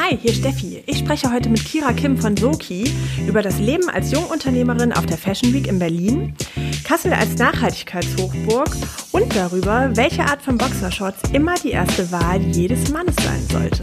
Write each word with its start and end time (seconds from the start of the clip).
Hi, 0.00 0.16
hier 0.16 0.32
Steffi. 0.32 0.80
Ich 0.86 0.98
spreche 0.98 1.32
heute 1.32 1.48
mit 1.48 1.64
Kira 1.64 1.92
Kim 1.92 2.16
von 2.16 2.36
Soki 2.36 2.84
über 3.26 3.42
das 3.42 3.58
Leben 3.58 3.90
als 3.90 4.12
Jungunternehmerin 4.12 4.92
auf 4.92 5.06
der 5.06 5.18
Fashion 5.18 5.52
Week 5.52 5.66
in 5.66 5.80
Berlin, 5.80 6.36
Kassel 6.84 7.12
als 7.12 7.36
Nachhaltigkeitshochburg 7.36 8.68
und 9.10 9.34
darüber, 9.34 9.90
welche 9.94 10.22
Art 10.22 10.40
von 10.40 10.56
Boxershorts 10.56 11.30
immer 11.32 11.54
die 11.56 11.72
erste 11.72 12.12
Wahl 12.12 12.40
jedes 12.42 12.90
Mannes 12.90 13.16
sein 13.16 13.44
sollte. 13.50 13.80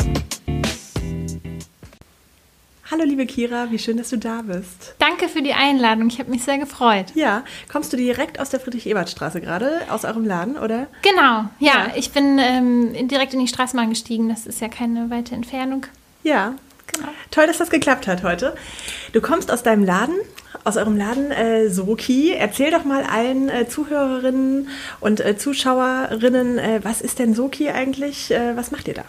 Hallo 2.89 3.03
liebe 3.03 3.25
Kira, 3.25 3.69
wie 3.71 3.79
schön, 3.79 3.97
dass 3.97 4.09
du 4.09 4.17
da 4.17 4.41
bist. 4.41 4.95
Danke 4.99 5.27
für 5.27 5.41
die 5.41 5.53
Einladung, 5.53 6.07
ich 6.07 6.19
habe 6.19 6.31
mich 6.31 6.43
sehr 6.43 6.57
gefreut. 6.57 7.07
Ja, 7.15 7.43
kommst 7.69 7.91
du 7.91 7.97
direkt 7.97 8.39
aus 8.39 8.51
der 8.51 8.61
Friedrich-Ebert-Straße 8.61 9.41
gerade, 9.41 9.81
aus 9.89 10.05
eurem 10.05 10.23
Laden, 10.23 10.55
oder? 10.55 10.87
Genau, 11.01 11.49
ja, 11.59 11.87
ja. 11.87 11.91
ich 11.97 12.11
bin 12.11 12.39
ähm, 12.39 13.09
direkt 13.09 13.33
in 13.33 13.41
die 13.41 13.49
Straßenbahn 13.49 13.89
gestiegen, 13.89 14.29
das 14.29 14.45
ist 14.45 14.61
ja 14.61 14.69
keine 14.69 15.09
weite 15.09 15.35
Entfernung. 15.35 15.87
Ja, 16.25 16.55
genau. 16.91 17.09
Toll, 17.29 17.45
dass 17.45 17.59
das 17.59 17.69
geklappt 17.69 18.07
hat 18.07 18.23
heute. 18.23 18.55
Du 19.13 19.21
kommst 19.21 19.51
aus 19.51 19.61
deinem 19.61 19.85
Laden, 19.85 20.15
aus 20.63 20.75
eurem 20.75 20.97
Laden 20.97 21.29
äh, 21.29 21.69
Soki. 21.69 22.31
Erzähl 22.31 22.71
doch 22.71 22.83
mal 22.83 23.03
allen 23.03 23.47
äh, 23.47 23.67
Zuhörerinnen 23.67 24.69
und 25.01 25.19
äh, 25.19 25.37
Zuschauerinnen, 25.37 26.57
äh, 26.57 26.79
was 26.81 27.01
ist 27.01 27.19
denn 27.19 27.35
Soki 27.35 27.69
eigentlich? 27.69 28.31
Äh, 28.31 28.57
was 28.57 28.71
macht 28.71 28.87
ihr 28.87 28.95
da? 28.95 29.03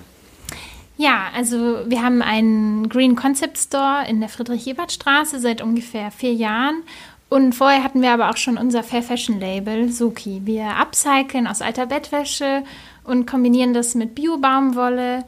Ja, 0.99 1.29
also 1.35 1.81
wir 1.87 2.03
haben 2.03 2.21
einen 2.21 2.91
Green 2.91 3.17
Concept 3.17 3.57
Store 3.57 4.07
in 4.07 4.21
der 4.21 4.29
Friedrich-Ebert-Straße 4.29 5.41
seit 5.41 5.63
ungefähr 5.63 6.11
vier 6.11 6.35
Jahren. 6.35 6.83
Und 7.31 7.55
vorher 7.55 7.83
hatten 7.83 8.03
wir 8.03 8.11
aber 8.11 8.29
auch 8.29 8.37
schon 8.37 8.59
unser 8.59 8.83
Fair 8.83 9.03
Fashion 9.03 9.41
Label, 9.41 9.91
Suki. 9.91 10.43
Wir 10.45 10.67
upcyclen 10.79 11.47
aus 11.47 11.63
alter 11.63 11.87
Bettwäsche 11.87 12.63
und 13.05 13.27
kombinieren 13.27 13.73
das 13.73 13.95
mit 13.95 14.15
Bio-Baumwolle. 14.15 15.25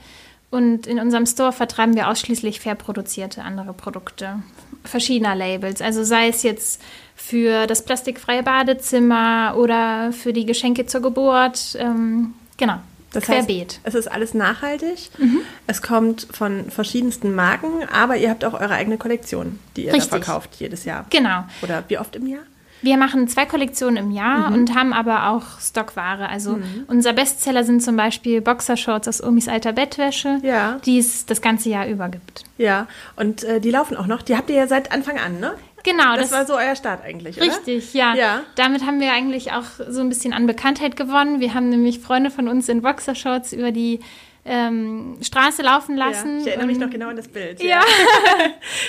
Und 0.51 0.87
in 0.87 0.99
unserem 0.99 1.27
Store 1.27 1.53
vertreiben 1.53 1.95
wir 1.95 2.09
ausschließlich 2.09 2.61
fair 2.61 2.75
produzierte 2.75 3.43
andere 3.43 3.75
Produkte 3.75 4.43
verschiedener 4.85 5.35
Labels. 5.35 5.83
Also 5.83 6.05
sei 6.05 6.29
es 6.29 6.43
jetzt 6.43 6.81
für 7.15 7.67
das 7.67 7.85
plastikfreie 7.85 8.43
Badezimmer 8.43 9.55
oder 9.57 10.13
für 10.13 10.33
die 10.33 10.47
Geschenke 10.47 10.87
zur 10.87 11.03
Geburt. 11.03 11.77
Ähm, 11.79 12.35
genau. 12.57 12.79
Das 13.13 13.25
Querbeet. 13.25 13.75
Heißt, 13.75 13.81
es 13.85 13.95
ist 13.95 14.09
alles 14.09 14.35
nachhaltig. 14.35 15.11
Mhm. 15.19 15.41
Es 15.67 15.81
kommt 15.81 16.29
von 16.31 16.71
verschiedensten 16.71 17.35
Marken, 17.35 17.89
aber 17.91 18.17
ihr 18.17 18.29
habt 18.29 18.45
auch 18.45 18.53
eure 18.53 18.75
eigene 18.75 18.99
Kollektion, 18.99 19.59
die 19.77 19.87
ihr 19.87 19.93
da 19.93 20.01
verkauft 20.01 20.57
jedes 20.59 20.85
Jahr. 20.85 21.07
Genau. 21.09 21.45
Oder 21.63 21.85
wie 21.89 21.99
oft 21.99 22.17
im 22.17 22.27
Jahr? 22.27 22.43
Wir 22.83 22.97
machen 22.97 23.29
zwei 23.29 23.47
Kollektionen 23.47 23.97
im 23.97 24.11
Jahr 24.11 24.51
mhm. 24.51 24.55
und 24.55 24.75
haben 24.75 24.93
aber 24.93 25.29
auch 25.29 25.61
Stockware. 25.61 26.29
Also 26.29 26.57
mhm. 26.57 26.85
unser 26.87 27.13
Bestseller 27.13 27.65
sind 27.65 27.83
zum 27.83 27.97
Beispiel 27.97 28.41
Boxershorts 28.41 29.09
aus 29.09 29.23
Omis 29.23 29.49
alter 29.49 29.73
Bettwäsche, 29.73 30.41
ja. 30.43 30.79
die 30.85 30.99
es 30.99 31.27
das 31.27 31.41
ganze 31.41 31.69
Jahr 31.69 31.89
über 31.89 32.09
gibt. 32.09 32.45
Ja, 32.57 32.87
und 33.17 33.45
äh, 33.45 33.61
die 33.61 33.71
laufen 33.71 33.97
auch 33.97 34.07
noch. 34.07 34.23
Die 34.23 34.37
habt 34.37 34.51
ihr 34.51 34.57
ja 34.57 34.67
seit 34.67 34.93
Anfang 34.93 35.19
an, 35.19 35.41
ne? 35.41 35.55
Genau. 35.85 36.17
Das, 36.17 36.31
das, 36.31 36.33
war 36.33 36.47
so 36.47 36.57
euer 36.57 36.77
Start 36.77 37.05
eigentlich, 37.05 37.37
oder? 37.39 37.47
Richtig, 37.47 37.95
ja. 37.95 38.15
ja. 38.15 38.41
Damit 38.57 38.85
haben 38.85 39.01
wir 39.01 39.13
eigentlich 39.13 39.53
auch 39.53 39.65
so 39.89 40.01
ein 40.01 40.09
bisschen 40.09 40.33
an 40.33 40.47
Bekanntheit 40.47 40.97
gewonnen. 40.97 41.41
Wir 41.41 41.55
haben 41.55 41.69
nämlich 41.71 42.01
Freunde 42.01 42.31
von 42.31 42.49
uns 42.49 42.69
in 42.69 42.83
Boxershorts 42.83 43.53
über 43.53 43.71
die 43.71 44.01
ähm, 44.45 45.19
Straße 45.21 45.63
laufen 45.63 45.97
lassen. 45.97 46.37
Ja, 46.37 46.41
ich 46.41 46.47
erinnere 46.49 46.67
mich 46.67 46.79
noch 46.79 46.91
genau 46.91 47.09
an 47.09 47.17
das 47.17 47.29
Bild. 47.29 47.63
Ja. 47.63 47.81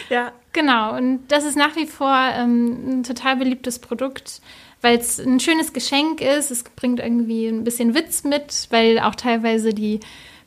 ja. 0.10 0.32
Genau. 0.54 0.96
Und 0.96 1.28
das 1.28 1.46
ist 1.46 1.56
nach 1.56 1.76
wie 1.76 1.86
vor 1.86 2.16
ähm, 2.34 3.00
ein 3.00 3.04
total 3.04 3.36
beliebtes 3.36 3.80
Produkt 3.80 4.42
weil 4.82 4.98
es 4.98 5.20
ein 5.20 5.40
schönes 5.40 5.74
Geschenk 5.74 6.22
ist. 6.22 6.52
Es 6.52 6.64
bringt 6.64 7.00
irgendwie 7.00 7.48
ein 7.48 7.64
bisschen 7.64 7.96
Witz 7.96 8.24
mit, 8.24 8.68
weil 8.70 9.00
auch 9.00 9.16
teilweise 9.16 9.74
die 9.74 10.00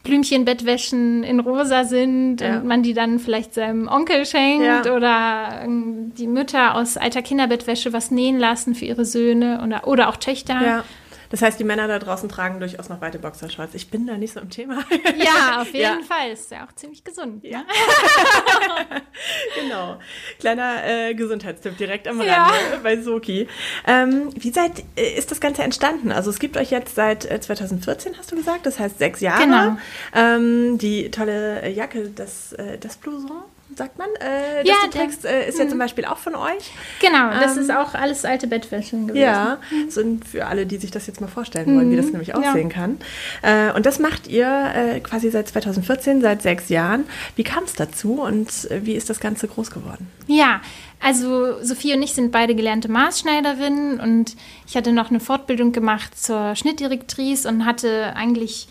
Blümchenbettwäschen 0.03 1.23
in 1.23 1.39
rosa 1.39 1.85
sind 1.85 2.41
ja. 2.41 2.57
und 2.57 2.67
man 2.67 2.83
die 2.83 2.93
dann 2.93 3.21
vielleicht 3.21 3.55
seinem 3.55 3.87
Onkel 3.87 4.27
schenkt 4.27 4.87
ja. 4.87 4.97
oder 4.97 5.63
ähm, 5.63 6.13
die 6.17 6.27
Mütter 6.27 6.75
aus 6.75 6.97
alter 6.97 7.23
Kinderbettwäsche 7.23 7.93
was 7.93 8.11
nähen 8.11 8.39
lassen 8.39 8.75
für 8.75 8.85
ihre 8.85 9.05
Söhne 9.05 9.63
oder, 9.65 9.87
oder 9.87 10.09
auch 10.09 10.17
Töchter. 10.17 10.61
Ja. 10.61 10.85
Das 11.33 11.41
heißt, 11.41 11.59
die 11.59 11.65
Männer 11.65 11.89
da 11.89 11.99
draußen 11.99 12.29
tragen 12.29 12.61
durchaus 12.61 12.91
noch 12.91 13.01
weite 13.01 13.19
Boxershorts. 13.19 13.75
Ich 13.75 13.91
bin 13.91 14.07
da 14.07 14.19
nicht 14.19 14.35
so 14.35 14.41
im 14.41 14.51
Thema. 14.51 14.85
Ja, 15.17 15.63
auf 15.63 15.73
jeden 15.73 16.01
ja. 16.01 16.07
Fall. 16.07 16.33
Ist 16.33 16.51
ja 16.51 16.65
auch 16.65 16.73
ziemlich 16.75 17.05
gesund. 17.05 17.43
Ja. 17.45 17.59
Ne? 17.59 17.65
genau. 19.63 19.99
Kleiner 20.39 20.85
äh, 20.85 21.15
Gesundheitstipp 21.15 21.77
direkt 21.79 22.07
am 22.09 22.21
ja. 22.21 22.45
Rande 22.45 22.81
bei 22.83 23.01
Soki. 23.01 23.49
Ähm, 23.87 24.31
wie 24.35 24.51
seid, 24.51 24.85
äh, 24.97 25.15
ist 25.17 25.31
das 25.31 25.41
Ganze 25.41 25.63
entstanden? 25.63 26.13
Also 26.13 26.31
es 26.31 26.39
gibt 26.39 26.57
euch 26.57 26.71
jetzt 26.71 26.95
seit 26.95 27.31
äh, 27.31 27.41
2014, 27.41 28.19
hast 28.19 28.31
du 28.31 28.37
gesagt, 28.37 28.67
das 28.67 28.79
heißt 28.79 28.99
sechs 28.99 29.21
Jahre. 29.21 29.43
Genau. 29.43 29.77
Ähm, 30.15 30.79
die 30.79 31.11
tolle 31.11 31.69
Jacke, 31.71 32.11
das, 32.11 32.53
äh, 32.53 32.79
das 32.79 32.97
Blouson 32.97 33.43
sagt 33.77 33.99
man. 33.99 34.09
Äh, 34.21 34.67
ja, 34.67 34.75
du 34.85 34.91
trägst, 34.91 35.25
äh, 35.25 35.49
ist 35.49 35.59
ja 35.59 35.67
zum 35.67 35.77
mhm. 35.77 35.83
Beispiel 35.83 36.05
auch 36.05 36.19
von 36.19 36.35
euch. 36.35 36.71
Genau, 37.01 37.31
das 37.31 37.57
ähm, 37.57 37.63
ist 37.63 37.71
auch 37.71 37.95
alles 37.95 38.25
alte 38.25 38.47
Bettwäsche 38.47 38.97
gewesen. 38.97 39.17
Ja, 39.17 39.59
sind 39.89 40.27
für 40.27 40.47
alle, 40.47 40.67
die 40.67 40.77
sich 40.77 40.91
das 40.91 41.07
jetzt 41.07 41.21
mal 41.23 41.29
vorstellen 41.29 41.75
wollen, 41.75 41.89
mhm. 41.89 41.93
wie 41.93 41.97
das 41.97 42.07
mhm. 42.07 42.13
nämlich 42.13 42.35
aussehen 42.35 42.69
ja. 42.69 42.75
kann. 42.75 42.99
Äh, 43.43 43.73
und 43.75 43.87
das 43.87 43.99
macht 43.99 44.27
ihr 44.29 44.47
äh, 44.75 45.01
quasi 45.01 45.31
seit 45.31 45.49
2014, 45.49 46.21
seit 46.21 46.43
sechs 46.43 46.69
Jahren. 46.69 47.05
Wie 47.37 47.45
kam 47.45 47.65
es 47.65 47.73
dazu 47.73 48.21
und 48.23 48.71
äh, 48.71 48.85
wie 48.85 48.93
ist 48.93 49.09
das 49.09 49.21
Ganze 49.21 49.49
groß 49.49 49.71
geworden? 49.71 50.09
Ja, 50.27 50.61
also 51.01 51.63
Sophie 51.63 51.95
und 51.95 52.03
ich 52.03 52.13
sind 52.13 52.31
beide 52.31 52.55
gelernte 52.55 52.89
Maßschneiderinnen 52.89 53.99
und 54.01 54.37
ich 54.67 54.77
hatte 54.77 54.93
noch 54.93 55.11
eine 55.11 55.21
Fortbildung 55.21 55.73
gemacht 55.73 56.19
zur 56.19 56.55
Schnittdirektrice 56.55 57.49
und 57.49 57.65
hatte 57.65 58.15
eigentlich 58.15 58.69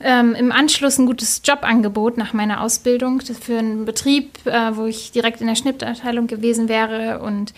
ähm, 0.00 0.34
im 0.34 0.52
Anschluss 0.52 0.98
ein 0.98 1.06
gutes 1.06 1.42
Jobangebot 1.44 2.16
nach 2.16 2.32
meiner 2.32 2.60
Ausbildung 2.60 3.20
für 3.20 3.58
einen 3.58 3.84
Betrieb, 3.84 4.46
äh, 4.46 4.76
wo 4.76 4.86
ich 4.86 5.12
direkt 5.12 5.40
in 5.40 5.46
der 5.46 5.54
Schnittabteilung 5.54 6.26
gewesen 6.26 6.68
wäre. 6.68 7.20
Und 7.20 7.54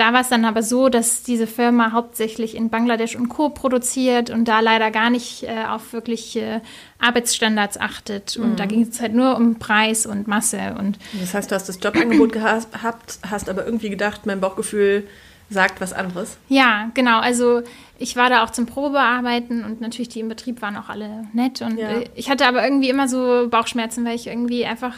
da 0.00 0.14
war 0.14 0.22
es 0.22 0.30
dann 0.30 0.46
aber 0.46 0.62
so, 0.62 0.88
dass 0.88 1.24
diese 1.24 1.46
Firma 1.46 1.92
hauptsächlich 1.92 2.56
in 2.56 2.70
Bangladesch 2.70 3.16
und 3.16 3.28
Co. 3.28 3.50
produziert 3.50 4.30
und 4.30 4.46
da 4.46 4.60
leider 4.60 4.90
gar 4.90 5.10
nicht 5.10 5.42
äh, 5.42 5.64
auf 5.68 5.92
wirkliche 5.92 6.62
Arbeitsstandards 6.98 7.78
achtet. 7.78 8.38
Und 8.38 8.52
mhm. 8.52 8.56
da 8.56 8.64
ging 8.64 8.80
es 8.80 8.98
halt 9.02 9.12
nur 9.12 9.36
um 9.36 9.58
Preis 9.58 10.06
und 10.06 10.26
Masse. 10.26 10.74
Und 10.78 10.98
das 11.20 11.34
heißt, 11.34 11.50
du 11.50 11.54
hast 11.54 11.68
das 11.68 11.78
Jobangebot 11.82 12.32
gehabt, 12.32 13.18
hast 13.28 13.50
aber 13.50 13.66
irgendwie 13.66 13.90
gedacht, 13.90 14.24
mein 14.24 14.40
Bauchgefühl 14.40 15.06
sagt 15.50 15.82
was 15.82 15.92
anderes. 15.92 16.38
Ja, 16.48 16.90
genau. 16.94 17.20
Also 17.20 17.60
ich 17.98 18.16
war 18.16 18.30
da 18.30 18.42
auch 18.42 18.50
zum 18.50 18.64
Probearbeiten 18.64 19.64
und 19.64 19.82
natürlich 19.82 20.08
die 20.08 20.20
im 20.20 20.28
Betrieb 20.28 20.62
waren 20.62 20.78
auch 20.78 20.88
alle 20.88 21.26
nett. 21.34 21.60
Und 21.60 21.76
ja. 21.76 21.88
ich 22.14 22.30
hatte 22.30 22.46
aber 22.46 22.64
irgendwie 22.64 22.88
immer 22.88 23.06
so 23.06 23.48
Bauchschmerzen, 23.50 24.06
weil 24.06 24.14
ich 24.14 24.28
irgendwie 24.28 24.64
einfach 24.64 24.94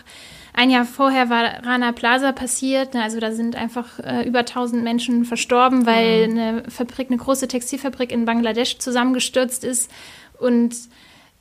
ein 0.55 0.71
Jahr 0.71 0.85
vorher 0.85 1.31
war 1.31 1.65
Rana 1.65 1.93
Plaza 1.93 2.33
passiert. 2.33 2.95
Also 2.95 3.21
da 3.21 3.33
sind 3.33 3.57
einfach 3.57 3.99
äh, 4.01 4.27
über 4.27 4.41
1000 4.41 4.85
Menschen 4.85 5.25
verstorben, 5.25 5.87
weil 5.87 6.29
mhm. 6.29 6.39
eine 6.39 6.71
Fabrik, 6.71 7.09
eine 7.09 7.17
große 7.17 7.49
Textilfabrik 7.49 8.13
in 8.13 8.27
Bangladesch 8.27 8.79
zusammengestürzt 8.79 9.65
ist. 9.65 9.91
Und 10.39 10.75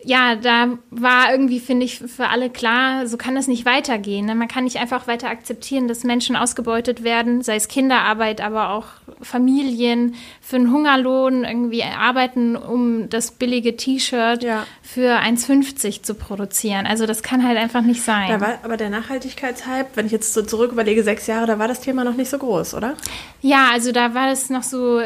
ja, 0.04 0.36
da 0.36 0.78
war 0.90 1.32
irgendwie, 1.32 1.60
finde 1.60 1.86
ich, 1.86 2.00
für 2.00 2.30
alle 2.30 2.50
klar, 2.50 3.08
so 3.08 3.18
kann 3.18 3.36
das 3.36 3.48
nicht 3.48 3.66
weitergehen. 3.66 4.26
Ne? 4.26 4.36
Man 4.36 4.48
kann 4.48 4.64
nicht 4.64 4.78
einfach 4.78 5.08
weiter 5.08 5.30
akzeptieren, 5.30 5.88
dass 5.88 6.04
Menschen 6.04 6.36
ausgebeutet 6.36 7.04
werden, 7.04 7.42
sei 7.42 7.56
es 7.56 7.68
Kinderarbeit, 7.68 8.42
aber 8.42 8.72
auch 8.72 8.86
Familien 9.22 10.16
für 10.42 10.56
einen 10.56 10.72
Hungerlohn 10.72 11.44
irgendwie 11.44 11.84
arbeiten, 11.84 12.56
um 12.56 13.10
das 13.10 13.32
billige 13.32 13.76
T-Shirt 13.76 14.44
ja. 14.44 14.66
für 14.82 15.20
1,50 15.20 16.04
zu 16.04 16.16
produzieren. 16.16 16.88
Also 16.88 17.06
das 17.06 17.22
kann 17.22 17.48
halt 17.48 17.58
einfach 17.58 17.82
nicht 17.82 18.02
sein. 18.02 18.30
Da 18.30 18.42
war 18.42 18.58
aber 18.64 18.78
der 18.78 18.90
Nachhaltigkeitshype, 18.90 19.90
wenn 19.96 20.08
ich 20.08 20.12
jetzt 20.12 20.34
so 20.34 20.42
zurück 20.42 20.72
überlege, 20.72 21.04
sechs 21.04 21.28
Jahre, 21.28 21.46
da 21.46 21.60
war 21.60 21.68
das 21.68 21.82
Thema 21.82 22.04
noch 22.04 22.16
nicht 22.16 22.30
so 22.30 22.38
groß, 22.38 22.74
oder? 22.74 22.96
Ja, 23.42 23.70
also 23.72 23.92
da 23.92 24.14
war 24.14 24.32
es 24.32 24.50
noch 24.50 24.64
so 24.64 25.02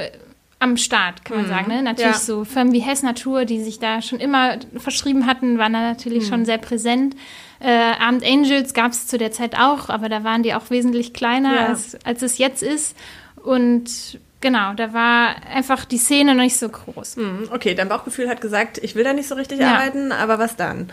am 0.60 0.78
Start, 0.78 1.26
kann 1.26 1.38
man 1.38 1.46
mhm. 1.46 1.50
sagen. 1.50 1.68
Ne? 1.68 1.84
Natürlich 1.84 2.14
ja. 2.14 2.20
so 2.20 2.46
Firmen 2.46 2.74
wie 2.74 2.80
Hess 2.80 3.04
Natur, 3.04 3.46
die 3.46 3.62
sich 3.62 3.80
da 3.80 4.02
schon 4.02 4.20
immer 4.20 4.58
verschrieben 4.78 5.28
hatten, 5.28 5.58
waren 5.58 5.74
da 5.74 5.82
natürlich 5.82 6.24
mhm. 6.24 6.30
schon 6.30 6.46
sehr 6.46 6.58
präsent. 6.58 7.16
Äh, 7.60 7.94
Abend 8.00 8.26
Angels 8.26 8.74
gab 8.74 8.92
es 8.92 9.08
zu 9.08 9.18
der 9.18 9.32
Zeit 9.32 9.58
auch, 9.58 9.90
aber 9.90 10.10
da 10.10 10.24
waren 10.24 10.44
die 10.44 10.54
auch 10.54 10.70
wesentlich 10.70 11.14
kleiner, 11.14 11.56
ja. 11.56 11.66
als, 11.68 11.98
als 12.06 12.22
es 12.22 12.38
jetzt 12.38 12.64
ist. 12.64 12.96
Und 13.44 14.20
genau, 14.42 14.74
da 14.74 14.94
war 14.94 15.36
einfach 15.54 15.86
die 15.86 15.98
Szene 15.98 16.36
noch 16.36 16.44
nicht 16.44 16.58
so 16.58 16.70
groß. 16.70 17.18
Mhm. 17.18 17.50
Okay, 17.52 17.76
dein 17.76 17.90
Bauchgefühl 17.90 18.30
hat 18.30 18.42
gesagt, 18.42 18.78
ich 18.80 18.96
will 18.96 19.04
da 19.04 19.14
nicht 19.14 19.28
so 19.28 19.36
richtig 19.36 19.60
ja. 19.60 19.76
arbeiten, 19.76 20.12
aber 20.12 20.40
was 20.40 20.56
dann? 20.56 20.92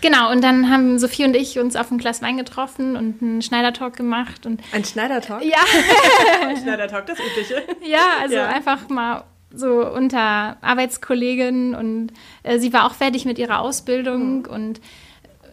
Genau, 0.00 0.30
und 0.30 0.42
dann 0.42 0.70
haben 0.70 0.98
Sophie 0.98 1.24
und 1.24 1.36
ich 1.36 1.58
uns 1.58 1.76
auf 1.76 1.90
ein 1.90 1.98
Glas 1.98 2.22
Wein 2.22 2.36
getroffen 2.36 2.96
und 2.96 3.22
einen 3.22 3.42
Schneidertalk 3.42 3.96
gemacht. 3.96 4.46
Und 4.46 4.60
ein 4.72 4.84
Schneidertalk? 4.84 5.44
Ja. 5.44 5.58
ein 6.48 6.56
Schneidertalk, 6.56 7.06
das 7.06 7.18
Übliche. 7.18 7.62
Ja, 7.84 8.18
also 8.20 8.36
ja. 8.36 8.48
einfach 8.48 8.88
mal 8.88 9.24
so 9.52 9.86
unter 9.86 10.56
Arbeitskolleginnen 10.60 11.74
und 11.74 12.12
äh, 12.42 12.58
sie 12.58 12.72
war 12.72 12.86
auch 12.86 12.94
fertig 12.94 13.24
mit 13.24 13.38
ihrer 13.38 13.60
Ausbildung 13.60 14.42
mhm. 14.42 14.46
und 14.46 14.80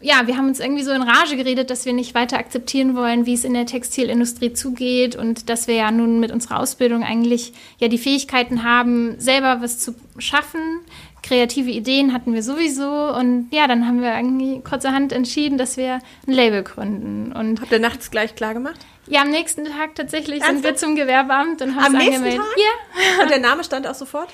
ja, 0.00 0.26
wir 0.26 0.36
haben 0.36 0.48
uns 0.48 0.60
irgendwie 0.60 0.84
so 0.84 0.92
in 0.92 1.02
Rage 1.02 1.36
geredet, 1.36 1.70
dass 1.70 1.84
wir 1.84 1.92
nicht 1.92 2.14
weiter 2.14 2.38
akzeptieren 2.38 2.94
wollen, 2.94 3.26
wie 3.26 3.34
es 3.34 3.44
in 3.44 3.54
der 3.54 3.66
Textilindustrie 3.66 4.52
zugeht 4.52 5.16
und 5.16 5.48
dass 5.48 5.66
wir 5.66 5.74
ja 5.74 5.90
nun 5.90 6.20
mit 6.20 6.30
unserer 6.30 6.60
Ausbildung 6.60 7.02
eigentlich 7.02 7.52
ja 7.78 7.88
die 7.88 7.98
Fähigkeiten 7.98 8.62
haben, 8.62 9.18
selber 9.18 9.60
was 9.60 9.78
zu 9.78 9.94
schaffen, 10.18 10.80
kreative 11.28 11.70
Ideen 11.70 12.12
hatten 12.14 12.32
wir 12.32 12.42
sowieso. 12.42 13.14
Und 13.14 13.48
ja, 13.52 13.66
dann 13.66 13.86
haben 13.86 14.00
wir 14.00 14.16
irgendwie 14.16 14.60
kurzerhand 14.60 15.12
entschieden, 15.12 15.58
dass 15.58 15.76
wir 15.76 16.00
ein 16.26 16.32
Label 16.32 16.62
gründen. 16.62 17.32
Und 17.32 17.60
Habt 17.60 17.70
ihr 17.70 17.78
nachts 17.78 18.10
gleich 18.10 18.34
klar 18.34 18.54
gemacht? 18.54 18.80
Ja, 19.06 19.22
am 19.22 19.30
nächsten 19.30 19.64
Tag 19.64 19.94
tatsächlich 19.94 20.40
Ernsthaft? 20.40 20.54
sind 20.54 20.64
wir 20.64 20.76
zum 20.76 20.96
Gewerbeamt 20.96 21.62
und 21.62 21.76
haben 21.76 21.94
am 21.94 22.00
es 22.00 22.06
angemeldet. 22.06 22.38
Tag? 22.40 22.56
Ja. 22.56 23.22
Und 23.22 23.30
der 23.30 23.40
Name 23.40 23.62
stand 23.62 23.86
auch 23.86 23.94
sofort? 23.94 24.28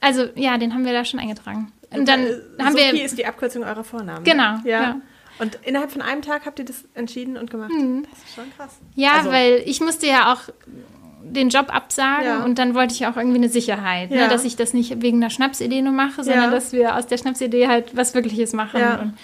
Also 0.00 0.26
ja, 0.34 0.58
den 0.58 0.74
haben 0.74 0.84
wir 0.84 0.92
da 0.92 1.04
schon 1.04 1.18
eingetragen. 1.18 1.72
Und 1.90 2.06
dann 2.06 2.26
äh, 2.26 2.62
haben 2.62 2.72
Sophie 2.72 2.92
wir. 2.92 3.04
ist 3.04 3.18
die 3.18 3.26
Abkürzung 3.26 3.62
eurer 3.62 3.84
Vornamen. 3.84 4.24
Genau. 4.24 4.58
Ja. 4.64 4.82
ja. 4.82 5.00
Und 5.38 5.58
innerhalb 5.62 5.90
von 5.90 6.02
einem 6.02 6.22
Tag 6.22 6.46
habt 6.46 6.58
ihr 6.58 6.64
das 6.64 6.84
entschieden 6.94 7.36
und 7.36 7.50
gemacht. 7.50 7.70
Mhm. 7.70 8.06
Das 8.10 8.18
ist 8.22 8.34
schon 8.34 8.44
krass. 8.56 8.78
Ja, 8.94 9.14
also. 9.14 9.32
weil 9.32 9.62
ich 9.66 9.80
musste 9.80 10.06
ja 10.06 10.32
auch 10.32 10.52
den 11.24 11.48
Job 11.48 11.74
absagen 11.74 12.26
ja. 12.26 12.44
und 12.44 12.58
dann 12.58 12.74
wollte 12.74 12.94
ich 12.94 13.06
auch 13.06 13.16
irgendwie 13.16 13.38
eine 13.38 13.48
Sicherheit, 13.48 14.10
ne, 14.10 14.16
ja. 14.16 14.22
ne, 14.24 14.28
dass 14.28 14.44
ich 14.44 14.56
das 14.56 14.74
nicht 14.74 15.02
wegen 15.02 15.18
einer 15.18 15.30
Schnapsidee 15.30 15.82
nur 15.82 15.92
mache, 15.92 16.22
sondern 16.22 16.44
ja. 16.44 16.50
dass 16.50 16.72
wir 16.72 16.96
aus 16.96 17.06
der 17.06 17.18
Schnapsidee 17.18 17.66
halt 17.68 17.96
was 17.96 18.14
Wirkliches 18.14 18.52
machen. 18.52 18.80
Und 19.00 19.14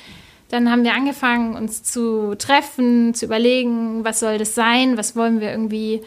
dann 0.48 0.70
haben 0.70 0.82
wir 0.82 0.94
angefangen, 0.94 1.54
uns 1.54 1.82
zu 1.82 2.34
treffen, 2.36 3.14
zu 3.14 3.26
überlegen, 3.26 4.04
was 4.04 4.20
soll 4.20 4.38
das 4.38 4.54
sein, 4.54 4.96
was 4.96 5.14
wollen 5.14 5.40
wir 5.40 5.50
irgendwie 5.50 6.02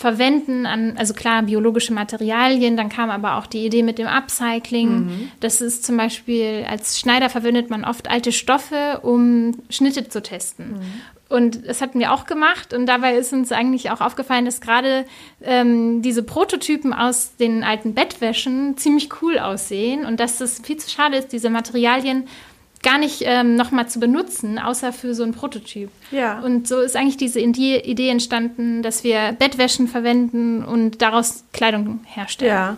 verwenden 0.00 0.64
an, 0.64 0.94
also 0.96 1.12
klar, 1.12 1.42
biologische 1.42 1.92
Materialien, 1.92 2.74
dann 2.74 2.88
kam 2.88 3.10
aber 3.10 3.36
auch 3.36 3.46
die 3.46 3.66
Idee 3.66 3.82
mit 3.82 3.98
dem 3.98 4.06
Upcycling. 4.06 4.88
Mhm. 4.88 5.30
Das 5.40 5.60
ist 5.60 5.84
zum 5.84 5.98
Beispiel, 5.98 6.64
als 6.66 6.98
Schneider 6.98 7.28
verwendet 7.28 7.68
man 7.68 7.84
oft 7.84 8.08
alte 8.08 8.32
Stoffe, 8.32 9.00
um 9.02 9.58
Schnitte 9.68 10.08
zu 10.08 10.22
testen. 10.22 10.72
Mhm. 10.72 10.80
Und 11.30 11.66
das 11.68 11.80
hatten 11.80 12.00
wir 12.00 12.12
auch 12.12 12.26
gemacht 12.26 12.74
und 12.74 12.86
dabei 12.86 13.14
ist 13.14 13.32
uns 13.32 13.52
eigentlich 13.52 13.92
auch 13.92 14.00
aufgefallen, 14.00 14.44
dass 14.44 14.60
gerade 14.60 15.04
ähm, 15.42 16.02
diese 16.02 16.24
Prototypen 16.24 16.92
aus 16.92 17.36
den 17.36 17.62
alten 17.62 17.94
Bettwäschen 17.94 18.76
ziemlich 18.76 19.22
cool 19.22 19.38
aussehen 19.38 20.04
und 20.04 20.18
dass 20.18 20.40
es 20.40 20.60
viel 20.60 20.76
zu 20.76 20.90
schade 20.90 21.16
ist, 21.16 21.28
diese 21.28 21.48
Materialien 21.48 22.26
gar 22.82 22.98
nicht 22.98 23.22
ähm, 23.24 23.54
nochmal 23.54 23.88
zu 23.88 24.00
benutzen, 24.00 24.58
außer 24.58 24.92
für 24.92 25.14
so 25.14 25.22
ein 25.22 25.32
Prototyp. 25.32 25.90
Ja. 26.10 26.40
Und 26.40 26.66
so 26.66 26.80
ist 26.80 26.96
eigentlich 26.96 27.16
diese 27.16 27.38
Idee 27.38 28.08
entstanden, 28.08 28.82
dass 28.82 29.04
wir 29.04 29.32
Bettwäschen 29.38 29.86
verwenden 29.86 30.64
und 30.64 31.00
daraus 31.00 31.44
Kleidung 31.52 32.00
herstellen. 32.06 32.50
Ja. 32.50 32.76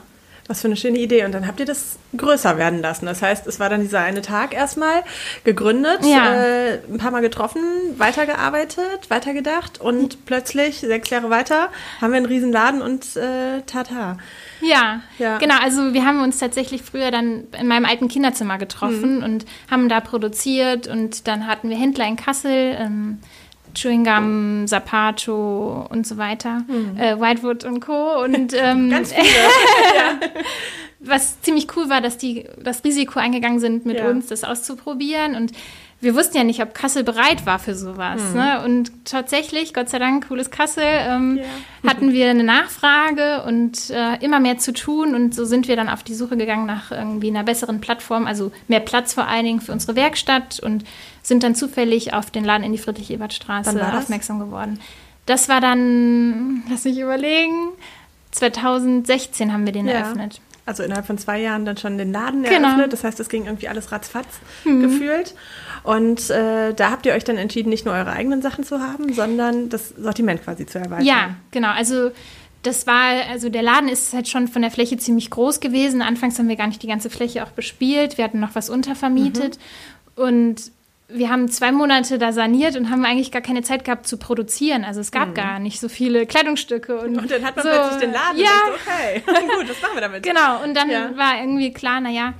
Was 0.53 0.61
für 0.61 0.69
eine 0.69 0.77
schöne 0.77 0.99
Idee. 0.99 1.25
Und 1.25 1.33
dann 1.33 1.47
habt 1.47 1.61
ihr 1.61 1.65
das 1.65 1.97
größer 2.15 2.59
werden 2.59 2.83
lassen. 2.83 3.07
Das 3.07 3.23
heißt, 3.23 3.47
es 3.47 3.59
war 3.59 3.71
dann 3.71 3.81
dieser 3.81 4.01
eine 4.01 4.21
Tag 4.21 4.53
erstmal 4.53 5.03
gegründet, 5.45 6.01
ja. 6.05 6.35
äh, 6.35 6.79
ein 6.93 6.99
paar 6.99 7.11
Mal 7.11 7.23
getroffen, 7.23 7.63
weitergearbeitet, 7.97 9.09
weitergedacht 9.09 9.81
und 9.81 10.27
plötzlich, 10.27 10.81
sechs 10.81 11.09
Jahre 11.09 11.31
weiter, 11.31 11.71
haben 12.03 12.13
wir 12.13 12.19
einen 12.19 12.27
riesen 12.27 12.53
Laden 12.53 12.83
und 12.83 13.17
äh, 13.17 13.63
tata. 13.63 14.19
Ja, 14.61 15.01
ja, 15.19 15.39
genau. 15.39 15.57
Also 15.63 15.95
wir 15.95 16.05
haben 16.05 16.23
uns 16.23 16.37
tatsächlich 16.37 16.83
früher 16.83 17.11
dann 17.11 17.45
in 17.59 17.67
meinem 17.67 17.87
alten 17.87 18.09
Kinderzimmer 18.09 18.59
getroffen 18.59 19.21
mhm. 19.21 19.25
und 19.25 19.47
haben 19.71 19.89
da 19.89 20.01
produziert 20.01 20.87
und 20.87 21.27
dann 21.29 21.47
hatten 21.47 21.71
wir 21.71 21.79
Händler 21.79 22.07
in 22.07 22.17
Kassel. 22.17 22.77
Ähm, 22.79 23.21
Chewing 23.75 24.05
Gum, 24.05 24.67
Zapato 24.67 25.87
und 25.91 26.07
so 26.07 26.17
weiter, 26.17 26.63
mhm. 26.67 26.97
äh, 26.99 27.21
Whitewood 27.21 27.65
und 27.65 27.81
Co. 27.81 28.23
Und 28.23 28.53
ähm, 28.57 28.91
ganz 28.91 29.13
viele. 29.15 29.29
ja. 29.29 30.21
Was 31.01 31.41
ziemlich 31.41 31.67
cool 31.77 31.89
war, 31.89 32.01
dass 32.01 32.17
die 32.17 32.47
das 32.63 32.85
Risiko 32.85 33.19
eingegangen 33.19 33.59
sind, 33.59 33.85
mit 33.85 33.99
ja. 33.99 34.09
uns 34.09 34.27
das 34.27 34.45
auszuprobieren 34.45 35.35
und 35.35 35.53
wir 36.03 36.17
wussten 36.17 36.37
ja 36.37 36.43
nicht, 36.43 36.61
ob 36.61 36.75
Kassel 36.75 37.05
bereit 37.05 37.47
war 37.47 37.61
für 37.61 37.77
sowas. 37.77 38.21
Mhm. 38.21 38.35
Ne? 38.35 38.65
Und 38.65 38.93
tatsächlich, 39.05 39.73
Gott 39.73 39.89
sei 39.89 40.01
Dank, 40.01 40.27
cooles 40.27 40.51
Kassel, 40.51 40.83
ähm, 40.85 41.37
yeah. 41.37 41.47
hatten 41.89 42.13
wir 42.13 42.29
eine 42.29 42.43
Nachfrage 42.43 43.45
und 43.45 43.89
äh, 43.91 44.17
immer 44.17 44.41
mehr 44.41 44.59
zu 44.59 44.73
tun. 44.73 45.15
Und 45.15 45.33
so 45.33 45.45
sind 45.45 45.69
wir 45.69 45.77
dann 45.77 45.89
auf 45.89 46.03
die 46.03 46.15
Suche 46.15 46.37
gegangen 46.37 46.67
nach 46.67 46.91
irgendwie 46.91 47.29
einer 47.29 47.45
besseren 47.45 47.81
Plattform, 47.81 48.27
also 48.27 48.51
mehr 48.67 48.81
Platz 48.81 49.15
vor 49.15 49.29
allen 49.29 49.45
Dingen 49.45 49.61
für 49.61 49.71
unsere 49.71 49.95
Werkstatt 49.95 50.59
und 50.59 50.83
sind 51.23 51.45
dann 51.45 51.55
zufällig 51.55 52.13
auf 52.15 52.33
den 52.33 52.45
Laden 52.45 52.65
in 52.65 52.73
die 52.73 52.79
Friedrich-Ebert-Straße 52.79 53.97
aufmerksam 53.97 54.41
geworden. 54.41 54.81
Das 55.27 55.49
war 55.49 55.61
dann, 55.61 56.65
lass 56.69 56.83
mich 56.83 56.99
überlegen, 56.99 57.69
2016 58.33 59.53
haben 59.53 59.67
wir 59.67 59.73
den 59.73 59.87
ja. 59.87 59.95
eröffnet. 59.95 60.41
Also 60.65 60.83
innerhalb 60.85 61.07
von 61.07 61.19
zwei 61.19 61.41
Jahren 61.41 61.65
dann 61.65 61.77
schon 61.77 61.99
den 61.99 62.13
Laden 62.13 62.45
genau. 62.45 62.69
eröffnet. 62.69 62.93
Das 62.93 63.03
heißt, 63.03 63.19
es 63.19 63.29
ging 63.29 63.47
irgendwie 63.47 63.69
alles 63.69 63.91
ratzfatz 63.91 64.29
mhm. 64.65 64.83
gefühlt. 64.83 65.35
Und 65.83 66.31
äh, 66.31 66.73
da 66.73 66.91
habt 66.91 67.07
ihr 67.07 67.15
euch 67.15 67.25
dann 67.25 67.37
entschieden, 67.37 67.71
nicht 67.71 67.85
nur 67.85 67.95
eure 67.95 68.13
eigenen 68.13 68.43
Sachen 68.43 68.63
zu 68.65 68.81
haben, 68.81 69.13
sondern 69.13 69.69
das 69.69 69.89
Sortiment 69.91 70.45
quasi 70.45 70.65
zu 70.67 70.79
erweitern. 70.79 71.05
Ja, 71.05 71.35
genau. 71.51 71.71
Also 71.71 72.13
das 72.63 72.87
war, 72.87 73.29
also 73.29 73.49
der 73.49 73.63
Laden 73.63 73.89
ist 73.89 74.13
halt 74.13 74.29
schon 74.29 74.47
von 74.47 74.63
der 74.63 74.71
Fläche 74.71 74.97
ziemlich 74.97 75.31
groß 75.31 75.59
gewesen. 75.59 76.01
Anfangs 76.01 76.39
haben 76.39 76.49
wir 76.49 76.57
gar 76.57 76.69
nicht 76.69 76.83
die 76.83 76.87
ganze 76.87 77.11
Fläche 77.11 77.45
auch 77.45 77.51
bespielt. 77.51 78.19
Wir 78.19 78.25
hatten 78.25 78.39
noch 78.39 78.55
was 78.55 78.71
untervermietet. 78.71 79.59
Mhm. 80.17 80.23
Und 80.23 80.73
wir 81.13 81.31
haben 81.31 81.49
zwei 81.49 81.73
Monate 81.73 82.19
da 82.19 82.33
saniert 82.33 82.77
und 82.77 82.91
haben 82.91 83.05
eigentlich 83.05 83.31
gar 83.31 83.43
keine 83.43 83.63
Zeit 83.63 83.85
gehabt 83.85 84.07
zu 84.07 84.17
produzieren. 84.17 84.85
Also 84.85 85.01
es 85.01 85.11
gab 85.11 85.29
mhm. 85.29 85.35
gar 85.35 85.59
nicht 85.59 85.81
so 85.81 85.89
viele 85.89 86.27
Kleidungsstücke. 86.27 86.99
Und, 86.99 87.19
und 87.19 87.31
dann 87.31 87.45
hat 87.45 87.57
man 87.57 87.65
so, 87.65 87.71
plötzlich 87.71 88.01
den 88.01 88.13
Laden 88.13 88.39
ja. 88.39 88.51
und 88.67 89.27
dachte, 89.27 89.33
okay, 89.33 89.57
gut, 89.57 89.71
was 89.71 89.83
machen 89.83 89.95
wir 89.95 90.01
damit? 90.01 90.23
Genau, 90.23 90.63
und 90.63 90.75
dann 90.75 90.91
ja. 90.91 91.17
war 91.17 91.39
irgendwie 91.39 91.73
klar, 91.73 92.01
naja, 92.01 92.35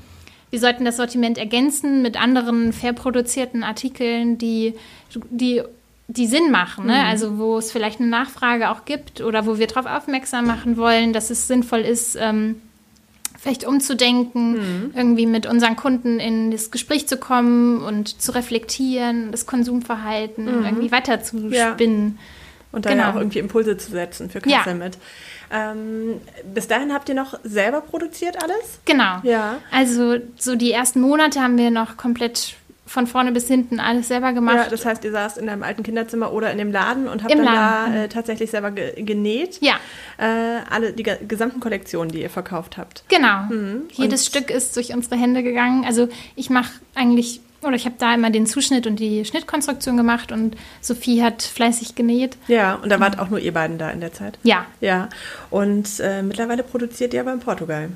wir 0.51 0.61
sollten 0.61 0.85
das 0.85 0.97
Sortiment 0.97 1.39
ergänzen 1.39 2.03
mit 2.03 2.21
anderen 2.21 2.73
fair 2.73 2.93
produzierten 2.93 3.63
Artikeln, 3.63 4.37
die, 4.37 4.75
die, 5.31 5.63
die 6.09 6.27
Sinn 6.27 6.51
machen. 6.51 6.87
Ne? 6.87 6.95
Mhm. 6.95 7.07
Also 7.07 7.39
wo 7.39 7.59
es 7.59 7.73
vielleicht 7.73 8.01
eine 8.01 8.11
Nachfrage 8.11 8.71
auch 8.71 8.85
gibt 8.85 9.21
oder 9.21 9.47
wo 9.47 9.59
wir 9.59 9.67
darauf 9.67 9.87
aufmerksam 9.87 10.47
machen 10.47 10.77
wollen, 10.77 11.13
dass 11.13 11.31
es 11.31 11.49
sinnvoll 11.49 11.81
ist, 11.81 12.17
ähm, 12.21 12.61
vielleicht 13.43 13.67
umzudenken, 13.67 14.53
mhm. 14.53 14.93
irgendwie 14.95 15.27
mit 15.27 15.47
unseren 15.47 15.75
Kunden 15.75 16.21
in 16.21 16.53
das 16.53 16.71
Gespräch 16.71 17.09
zu 17.09 17.17
kommen 17.17 17.83
und 17.83 18.23
zu 18.23 18.33
reflektieren, 18.33 19.33
das 19.33 19.47
Konsumverhalten 19.47 20.45
mhm. 20.45 20.65
irgendwie 20.65 20.93
weiterzuspinnen. 20.93 22.19
Ja. 22.19 22.25
Und 22.71 22.87
dann 22.87 22.99
genau. 22.99 23.11
auch 23.11 23.17
irgendwie 23.17 23.41
Impulse 23.41 23.77
zu 23.77 23.91
setzen 23.91 24.31
für 24.31 24.41
Kassel 24.41 24.73
ja. 24.73 24.75
mit. 24.75 24.97
Ähm, 25.51 26.21
bis 26.55 26.69
dahin 26.69 26.95
habt 26.95 27.09
ihr 27.09 27.17
noch 27.17 27.39
selber 27.43 27.81
produziert 27.81 28.43
alles? 28.43 28.79
Genau. 28.85 29.19
Ja. 29.25 29.59
Also 29.73 30.19
so 30.39 30.55
die 30.55 30.71
ersten 30.71 31.01
Monate 31.01 31.43
haben 31.43 31.59
wir 31.59 31.71
noch 31.73 31.97
komplett 31.97 32.55
von 32.93 33.07
vorne 33.07 33.33
bis 33.33 33.49
hinten 33.49 33.81
alles 33.81 34.09
selber 34.09 34.35
gemacht. 34.35 34.57
Ja, 34.57 34.69
das 34.69 34.85
heißt, 34.85 35.03
ihr 35.05 35.13
saßt 35.13 35.39
in 35.39 35.47
deinem 35.47 35.63
alten 35.63 35.83
Kinderzimmer 35.83 36.31
oder 36.31 36.53
in 36.53 36.59
dem 36.59 36.71
Laden 36.71 37.09
und 37.09 37.23
habt 37.23 37.33
Im 37.33 37.43
dann 37.43 37.55
Laden. 37.55 37.95
da 37.95 38.03
äh, 38.03 38.09
tatsächlich 38.09 38.51
selber 38.51 38.71
ge 38.71 39.03
genäht. 39.03 39.59
Ja. 39.63 39.77
Äh, 40.19 40.61
alle 40.69 40.93
die 40.93 41.03
gesamten 41.03 41.59
Kollektionen, 41.61 42.13
die 42.13 42.21
ihr 42.21 42.29
verkauft 42.29 42.77
habt. 42.77 43.05
Genau. 43.09 43.45
Mhm. 43.49 43.85
Jedes 43.93 44.29
und 44.29 44.37
Stück 44.37 44.51
ist 44.51 44.77
durch 44.77 44.93
unsere 44.93 45.17
Hände 45.17 45.43
gegangen. 45.43 45.87
Also 45.87 46.11
ich 46.37 46.51
mache 46.51 46.71
eigentlich 46.95 47.41
oder 47.63 47.77
ich 47.77 47.87
habe 47.87 47.95
da 47.99 48.13
immer 48.13 48.29
den 48.29 48.45
Zuschnitt 48.45 48.87
und 48.87 48.97
die 48.97 49.25
Schnittkonstruktion 49.25 49.97
gemacht 49.97 50.31
und 50.31 50.57
Sophie 50.83 51.23
hat 51.23 51.43
fleißig 51.43 51.95
genäht. 51.95 52.37
Ja, 52.47 52.75
und 52.75 52.91
da 52.91 53.01
wart 53.01 53.19
auch 53.19 53.31
nur 53.31 53.39
ihr 53.39 53.55
beiden 53.55 53.79
da 53.79 53.89
in 53.89 54.01
der 54.01 54.13
Zeit. 54.13 54.39
Ja. 54.43 54.67
Ja. 54.81 55.09
Und 55.49 55.89
äh, 56.01 56.23
mittlerweile 56.23 56.63
produziert 56.63 57.15
ihr 57.15 57.21
aber 57.21 57.33
in 57.33 57.41
Portugal. 57.41 57.89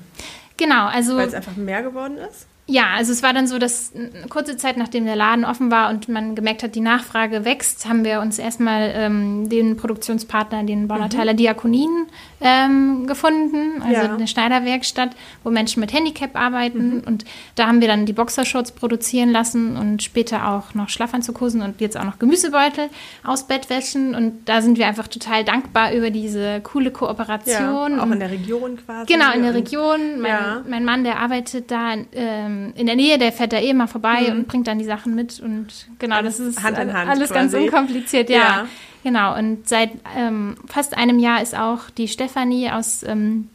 Genau, 0.56 0.86
also. 0.86 1.18
Weil 1.18 1.28
es 1.28 1.34
einfach 1.34 1.56
mehr 1.56 1.82
geworden 1.82 2.16
ist? 2.16 2.46
Ja, 2.68 2.86
also 2.96 3.12
es 3.12 3.22
war 3.22 3.32
dann 3.32 3.46
so, 3.46 3.58
dass 3.58 3.92
kurze 4.28 4.56
Zeit 4.56 4.76
nachdem 4.76 5.04
der 5.04 5.14
Laden 5.14 5.44
offen 5.44 5.70
war 5.70 5.88
und 5.88 6.08
man 6.08 6.34
gemerkt 6.34 6.64
hat, 6.64 6.74
die 6.74 6.80
Nachfrage 6.80 7.44
wächst, 7.44 7.88
haben 7.88 8.04
wir 8.04 8.20
uns 8.20 8.40
erstmal 8.40 8.92
ähm, 8.92 9.48
den 9.48 9.76
Produktionspartner, 9.76 10.64
den 10.64 10.88
Bonnerteiler 10.88 11.34
mhm. 11.34 11.36
Diakonien, 11.36 12.06
ähm, 12.40 13.06
gefunden, 13.06 13.80
also 13.82 14.02
ja. 14.02 14.14
eine 14.14 14.26
Schneiderwerkstatt, 14.26 15.10
wo 15.44 15.50
Menschen 15.50 15.78
mit 15.78 15.92
Handicap 15.92 16.34
arbeiten. 16.34 16.96
Mhm. 16.96 17.02
Und 17.06 17.24
da 17.54 17.68
haben 17.68 17.80
wir 17.80 17.86
dann 17.86 18.04
die 18.04 18.12
Boxershorts 18.12 18.72
produzieren 18.72 19.30
lassen 19.30 19.76
und 19.76 20.02
später 20.02 20.48
auch 20.48 20.74
noch 20.74 20.88
Schlafanzughosen 20.88 21.62
und 21.62 21.80
jetzt 21.80 21.96
auch 21.96 22.04
noch 22.04 22.18
Gemüsebeutel 22.18 22.88
aus 23.22 23.46
Bettwäschen. 23.46 24.16
Und 24.16 24.48
da 24.48 24.60
sind 24.60 24.76
wir 24.76 24.88
einfach 24.88 25.06
total 25.06 25.44
dankbar 25.44 25.92
über 25.92 26.10
diese 26.10 26.60
coole 26.62 26.90
Kooperation. 26.90 27.92
Ja, 27.92 28.02
auch 28.02 28.10
in 28.10 28.18
der 28.18 28.30
Region 28.30 28.76
quasi. 28.84 29.12
Genau, 29.12 29.32
in 29.32 29.42
der 29.42 29.54
Region. 29.54 30.20
Mein, 30.20 30.30
ja. 30.30 30.62
mein 30.68 30.84
Mann, 30.84 31.04
der 31.04 31.20
arbeitet 31.20 31.70
da 31.70 31.94
ähm, 32.12 32.55
in 32.74 32.86
der 32.86 32.96
Nähe, 32.96 33.18
der 33.18 33.32
fährt 33.32 33.52
da 33.52 33.58
eh 33.58 33.72
mal 33.72 33.86
vorbei 33.86 34.22
mhm. 34.22 34.32
und 34.32 34.48
bringt 34.48 34.66
dann 34.66 34.78
die 34.78 34.84
Sachen 34.84 35.14
mit. 35.14 35.40
Und 35.40 35.68
genau, 35.98 36.22
das 36.22 36.40
ist 36.40 36.62
Hand 36.62 36.76
Hand 36.76 36.94
alles 36.94 37.30
quasi. 37.30 37.34
ganz 37.34 37.54
unkompliziert, 37.54 38.30
ja. 38.30 38.36
ja. 38.36 38.68
Genau, 39.02 39.36
und 39.38 39.68
seit 39.68 39.90
ähm, 40.16 40.56
fast 40.66 40.96
einem 40.96 41.18
Jahr 41.18 41.40
ist 41.40 41.56
auch 41.56 41.90
die 41.90 42.08
Stefanie 42.08 42.70
aus 42.70 43.04
ähm, 43.04 43.48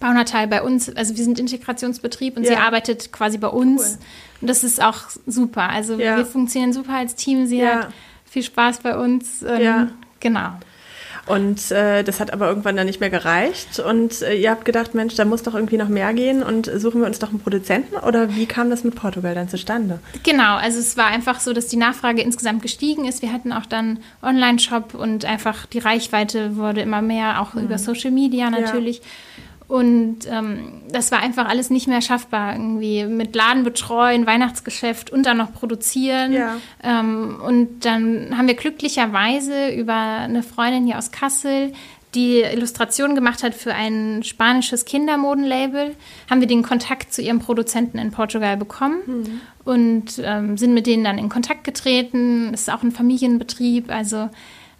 Baunatal 0.00 0.48
bei 0.48 0.62
uns, 0.62 0.94
also 0.94 1.16
wir 1.16 1.24
sind 1.24 1.38
Integrationsbetrieb 1.38 2.36
und 2.36 2.44
ja. 2.44 2.50
sie 2.50 2.56
arbeitet 2.56 3.12
quasi 3.12 3.38
bei 3.38 3.48
uns. 3.48 3.80
Cool. 3.80 4.06
Und 4.40 4.50
das 4.50 4.64
ist 4.64 4.82
auch 4.82 5.02
super. 5.26 5.70
Also 5.70 5.98
ja. 5.98 6.16
wir 6.16 6.26
funktionieren 6.26 6.72
super 6.72 6.94
als 6.94 7.14
Team. 7.14 7.46
Sie 7.46 7.64
hat 7.66 7.88
viel 8.24 8.42
Spaß 8.42 8.80
bei 8.80 8.96
uns. 8.96 9.42
Ähm, 9.42 9.62
ja. 9.62 9.88
Genau. 10.20 10.50
Und 11.28 11.70
äh, 11.70 12.02
das 12.02 12.20
hat 12.20 12.32
aber 12.32 12.48
irgendwann 12.48 12.76
dann 12.76 12.86
nicht 12.86 13.00
mehr 13.00 13.10
gereicht. 13.10 13.78
Und 13.78 14.22
äh, 14.22 14.34
ihr 14.34 14.50
habt 14.50 14.64
gedacht, 14.64 14.94
Mensch, 14.94 15.14
da 15.14 15.24
muss 15.24 15.42
doch 15.42 15.54
irgendwie 15.54 15.76
noch 15.76 15.88
mehr 15.88 16.14
gehen 16.14 16.42
und 16.42 16.70
suchen 16.74 17.00
wir 17.00 17.06
uns 17.06 17.18
doch 17.18 17.28
einen 17.28 17.40
Produzenten? 17.40 17.96
Oder 17.96 18.34
wie 18.34 18.46
kam 18.46 18.70
das 18.70 18.82
mit 18.82 18.94
Portugal 18.94 19.34
dann 19.34 19.48
zustande? 19.48 20.00
Genau, 20.22 20.56
also 20.56 20.78
es 20.78 20.96
war 20.96 21.06
einfach 21.06 21.40
so, 21.40 21.52
dass 21.52 21.66
die 21.66 21.76
Nachfrage 21.76 22.22
insgesamt 22.22 22.62
gestiegen 22.62 23.04
ist. 23.04 23.20
Wir 23.22 23.32
hatten 23.32 23.52
auch 23.52 23.66
dann 23.66 23.98
Online-Shop 24.22 24.94
und 24.94 25.24
einfach 25.24 25.66
die 25.66 25.78
Reichweite 25.78 26.56
wurde 26.56 26.80
immer 26.80 27.02
mehr, 27.02 27.42
auch 27.42 27.54
mhm. 27.54 27.64
über 27.64 27.78
Social 27.78 28.10
Media 28.10 28.50
natürlich. 28.50 28.98
Ja. 28.98 29.04
Und 29.68 30.20
ähm, 30.30 30.80
das 30.90 31.12
war 31.12 31.20
einfach 31.20 31.46
alles 31.46 31.68
nicht 31.68 31.88
mehr 31.88 32.00
schaffbar. 32.00 32.54
Irgendwie 32.54 33.04
mit 33.04 33.36
Laden 33.36 33.64
betreuen, 33.64 34.26
Weihnachtsgeschäft 34.26 35.10
und 35.10 35.26
dann 35.26 35.36
noch 35.36 35.52
produzieren. 35.52 36.32
Ja. 36.32 36.56
Ähm, 36.82 37.36
und 37.46 37.84
dann 37.84 38.36
haben 38.36 38.48
wir 38.48 38.54
glücklicherweise 38.54 39.68
über 39.74 39.94
eine 39.94 40.42
Freundin 40.42 40.86
hier 40.86 40.96
aus 40.96 41.12
Kassel, 41.12 41.74
die 42.14 42.40
Illustration 42.40 43.14
gemacht 43.14 43.42
hat 43.42 43.54
für 43.54 43.74
ein 43.74 44.22
spanisches 44.22 44.86
Kindermodenlabel, 44.86 45.94
haben 46.30 46.40
wir 46.40 46.48
den 46.48 46.62
Kontakt 46.62 47.12
zu 47.12 47.20
ihrem 47.20 47.38
Produzenten 47.38 47.98
in 47.98 48.10
Portugal 48.10 48.56
bekommen 48.56 49.00
mhm. 49.06 49.40
und 49.64 50.04
ähm, 50.22 50.56
sind 50.56 50.72
mit 50.72 50.86
denen 50.86 51.04
dann 51.04 51.18
in 51.18 51.28
Kontakt 51.28 51.64
getreten. 51.64 52.50
Es 52.54 52.62
ist 52.62 52.70
auch 52.70 52.82
ein 52.82 52.92
Familienbetrieb, 52.92 53.90
also 53.90 54.30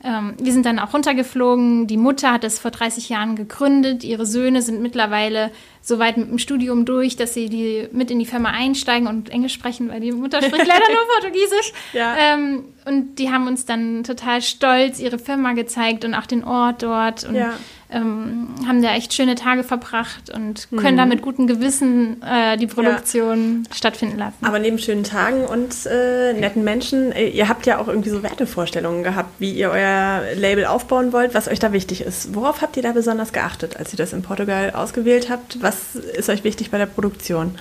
ähm, 0.04 0.34
wir 0.40 0.52
sind 0.52 0.64
dann 0.64 0.78
auch 0.78 0.94
runtergeflogen. 0.94 1.86
Die 1.86 1.96
Mutter 1.96 2.32
hat 2.32 2.44
es 2.44 2.58
vor 2.58 2.70
30 2.70 3.08
Jahren 3.08 3.36
gegründet. 3.36 4.04
Ihre 4.04 4.26
Söhne 4.26 4.62
sind 4.62 4.80
mittlerweile 4.80 5.50
so 5.80 5.98
weit 5.98 6.16
mit 6.16 6.28
dem 6.28 6.38
Studium 6.38 6.84
durch, 6.84 7.16
dass 7.16 7.34
sie 7.34 7.48
die 7.48 7.88
mit 7.92 8.10
in 8.10 8.18
die 8.18 8.26
Firma 8.26 8.50
einsteigen 8.50 9.08
und 9.08 9.30
Englisch 9.30 9.54
sprechen, 9.54 9.90
weil 9.90 10.00
die 10.00 10.12
Mutter 10.12 10.42
spricht 10.42 10.66
leider 10.66 10.88
nur 10.88 11.06
Portugiesisch. 11.20 11.72
Ja. 11.92 12.16
Ähm, 12.16 12.64
und 12.84 13.16
die 13.16 13.30
haben 13.30 13.46
uns 13.46 13.64
dann 13.64 14.04
total 14.04 14.42
stolz 14.42 14.98
ihre 15.00 15.18
Firma 15.18 15.52
gezeigt 15.52 16.04
und 16.04 16.14
auch 16.14 16.26
den 16.26 16.44
Ort 16.44 16.82
dort. 16.82 17.24
Und 17.24 17.34
ja 17.34 17.54
ähm, 17.90 18.48
haben 18.66 18.82
da 18.82 18.94
echt 18.94 19.14
schöne 19.14 19.34
Tage 19.34 19.64
verbracht 19.64 20.30
und 20.30 20.68
können 20.70 20.94
mhm. 20.94 20.98
da 20.98 21.06
mit 21.06 21.22
gutem 21.22 21.46
Gewissen 21.46 22.22
äh, 22.22 22.56
die 22.58 22.66
Produktion 22.66 23.64
ja. 23.66 23.74
stattfinden 23.74 24.18
lassen. 24.18 24.36
Aber 24.42 24.58
neben 24.58 24.78
schönen 24.78 25.04
Tagen 25.04 25.44
und 25.44 25.86
äh, 25.86 26.34
netten 26.34 26.64
Menschen, 26.64 27.12
äh, 27.12 27.28
ihr 27.28 27.48
habt 27.48 27.66
ja 27.66 27.78
auch 27.78 27.88
irgendwie 27.88 28.10
so 28.10 28.22
Wertevorstellungen 28.22 29.02
gehabt, 29.02 29.30
wie 29.38 29.52
ihr 29.52 29.70
euer 29.70 30.22
Label 30.34 30.66
aufbauen 30.66 31.12
wollt, 31.12 31.34
was 31.34 31.48
euch 31.48 31.58
da 31.58 31.72
wichtig 31.72 32.02
ist. 32.02 32.34
Worauf 32.34 32.60
habt 32.60 32.76
ihr 32.76 32.82
da 32.82 32.92
besonders 32.92 33.32
geachtet, 33.32 33.76
als 33.76 33.92
ihr 33.92 33.96
das 33.96 34.12
in 34.12 34.22
Portugal 34.22 34.72
ausgewählt 34.72 35.30
habt? 35.30 35.62
Was 35.68 35.96
ist 35.96 36.30
euch 36.30 36.44
wichtig 36.44 36.70
bei 36.70 36.78
der 36.78 36.86
Produktion? 36.86 37.58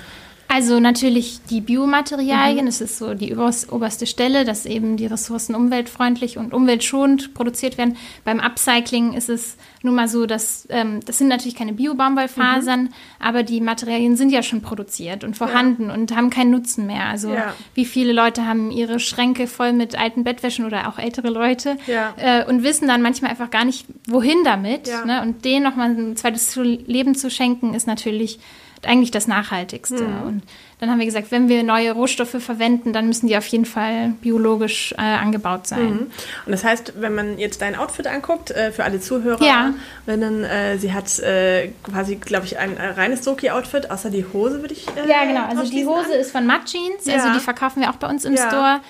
Also 0.50 0.80
natürlich 0.80 1.40
die 1.50 1.60
Biomaterialien, 1.60 2.64
mhm. 2.64 2.70
es 2.70 2.80
ist 2.80 2.98
so 2.98 3.14
die 3.14 3.36
oberste 3.36 4.08
Stelle, 4.08 4.46
dass 4.46 4.66
eben 4.66 4.96
die 4.96 5.06
Ressourcen 5.06 5.56
umweltfreundlich 5.56 6.38
und 6.38 6.54
umweltschonend 6.54 7.34
produziert 7.34 7.78
werden. 7.78 7.98
Beim 8.24 8.40
Upcycling 8.40 9.14
ist 9.14 9.30
es 9.30 9.58
nun 9.84 9.96
mal 9.96 10.08
so, 10.08 10.26
dass 10.26 10.66
ähm, 10.70 11.02
das 11.06 11.18
sind 11.18 11.28
natürlich 11.28 11.56
keine 11.56 11.74
Bio-Baumwollfasern, 11.74 12.84
mhm. 12.84 12.90
aber 13.20 13.44
die 13.44 13.60
Materialien 13.60 14.16
sind 14.16 14.32
ja 14.32 14.42
schon 14.42 14.62
produziert 14.62 15.24
und 15.24 15.36
vorhanden 15.36 15.88
ja. 15.88 15.94
und 15.94 16.16
haben 16.16 16.30
keinen 16.30 16.52
Nutzen 16.52 16.88
mehr. 16.88 17.06
Also 17.06 17.34
ja. 17.34 17.54
wie 17.74 17.86
viele 17.86 18.14
Leute 18.14 18.46
haben 18.46 18.72
ihre 18.72 19.00
Schränke 19.00 19.48
voll 19.48 19.74
mit 19.74 20.00
alten 20.00 20.24
Bettwäschen 20.24 20.66
oder 20.66 20.88
auch 20.88 20.98
ältere 20.98 21.30
Leute 21.30 21.78
ja. 21.88 22.14
äh, 22.18 22.46
und 22.46 22.64
wissen 22.64 22.88
dann 22.88 23.02
manchmal 23.02 23.32
einfach 23.32 23.50
gar 23.50 23.66
nicht, 23.66 23.86
wohin 24.08 24.44
damit. 24.46 24.90
Ne? 25.06 25.22
Und 25.22 25.44
denen 25.44 25.64
nochmal 25.64 25.90
ein 25.90 26.16
zweites 26.16 26.56
Leben 26.56 27.16
zu 27.16 27.30
schenken, 27.30 27.74
ist 27.74 27.88
natürlich 27.88 28.40
eigentlich 28.88 29.12
das 29.12 29.28
Nachhaltigste. 29.28 30.04
Mhm. 30.04 30.24
Und 30.24 30.44
dann 30.80 30.90
haben 30.90 31.00
wir 31.00 31.06
gesagt, 31.06 31.32
wenn 31.32 31.50
wir 31.50 31.64
neue 31.64 31.92
Rohstoffe 31.92 32.42
verwenden, 32.42 32.94
dann 32.94 33.08
müssen 33.08 33.28
die 33.28 33.38
auf 33.38 33.48
jeden 33.48 33.66
Fall 33.66 34.14
biologisch 34.22 34.94
äh, 34.98 35.02
angebaut 35.02 35.68
sein. 35.68 35.92
Mhm. 35.92 36.12
Und 36.46 36.52
das 36.52 36.64
heißt, 36.64 36.94
wenn 37.00 37.16
man 37.16 37.40
jetzt 37.40 37.62
dein 37.62 37.76
Outfit 37.76 38.08
anguckt, 38.08 38.52
äh, 38.52 38.72
für 38.72 38.84
alle 38.84 39.00
Zuhörer, 39.00 39.44
ja. 39.44 39.74
wenn 40.06 40.22
dann, 40.22 40.44
äh, 40.44 40.78
sie 40.78 40.94
hat 40.94 41.20
äh, 41.20 41.70
quasi, 41.84 42.16
glaube 42.16 42.46
ich, 42.46 42.60
ein 42.60 42.78
reines 42.78 43.24
Soki-Outfit, 43.24 43.90
außer 43.90 44.10
die 44.10 44.26
Hose 44.34 44.62
würde 44.62 44.74
ich. 44.74 44.88
Äh, 44.88 45.10
ja, 45.10 45.26
genau. 45.26 45.46
Also 45.46 45.72
die 45.72 45.86
Hose 45.86 46.14
an. 46.14 46.20
ist 46.20 46.32
von 46.32 46.46
Matt 46.46 46.66
Jeans, 46.66 47.06
ja. 47.06 47.16
also 47.16 47.34
die 47.34 47.40
verkaufen 47.40 47.82
wir 47.82 47.90
auch 47.90 47.98
bei 47.98 48.08
uns 48.08 48.26
im 48.26 48.36
ja. 48.36 48.48
Store 48.48 48.82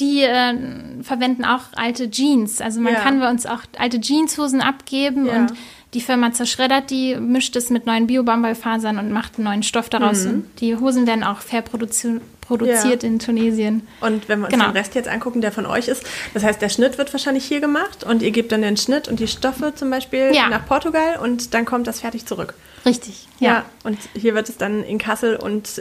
die 0.00 0.22
äh, 0.22 0.54
verwenden 1.02 1.44
auch 1.44 1.62
alte 1.76 2.10
Jeans. 2.10 2.60
Also 2.60 2.80
man 2.80 2.94
ja. 2.94 3.00
kann 3.00 3.20
bei 3.20 3.30
uns 3.30 3.46
auch 3.46 3.60
alte 3.78 4.00
Jeanshosen 4.00 4.60
abgeben 4.60 5.26
ja. 5.26 5.36
und 5.36 5.52
die 5.94 6.00
Firma 6.00 6.32
zerschreddert 6.32 6.90
die, 6.90 7.16
mischt 7.16 7.56
es 7.56 7.70
mit 7.70 7.86
neuen 7.86 8.06
Bio-Bambal-Fasern 8.06 8.98
und 8.98 9.12
macht 9.12 9.36
einen 9.36 9.44
neuen 9.44 9.62
Stoff 9.62 9.88
daraus. 9.88 10.24
Mhm. 10.24 10.30
Und 10.30 10.60
die 10.60 10.76
Hosen 10.76 11.06
werden 11.06 11.24
auch 11.24 11.38
fair 11.38 11.62
produzi 11.62 12.20
produziert 12.40 13.02
ja. 13.02 13.08
in 13.08 13.18
Tunesien. 13.18 13.88
Und 14.02 14.28
wenn 14.28 14.40
wir 14.40 14.46
uns 14.46 14.52
genau. 14.52 14.66
den 14.66 14.76
Rest 14.76 14.94
jetzt 14.94 15.08
angucken, 15.08 15.40
der 15.40 15.50
von 15.50 15.64
euch 15.64 15.88
ist, 15.88 16.04
das 16.34 16.44
heißt, 16.44 16.60
der 16.60 16.68
Schnitt 16.68 16.98
wird 16.98 17.10
wahrscheinlich 17.14 17.46
hier 17.46 17.60
gemacht 17.60 18.04
und 18.04 18.20
ihr 18.20 18.32
gebt 18.32 18.52
dann 18.52 18.60
den 18.60 18.76
Schnitt 18.76 19.08
und 19.08 19.18
die 19.18 19.28
Stoffe 19.28 19.74
zum 19.74 19.88
Beispiel 19.88 20.30
ja. 20.34 20.50
nach 20.50 20.66
Portugal 20.66 21.18
und 21.22 21.54
dann 21.54 21.64
kommt 21.64 21.86
das 21.86 22.00
fertig 22.00 22.26
zurück. 22.26 22.52
Richtig, 22.84 23.28
ja. 23.38 23.48
ja. 23.48 23.64
Und 23.82 23.98
hier 24.14 24.34
wird 24.34 24.50
es 24.50 24.58
dann 24.58 24.84
in 24.84 24.98
Kassel 24.98 25.36
und 25.36 25.80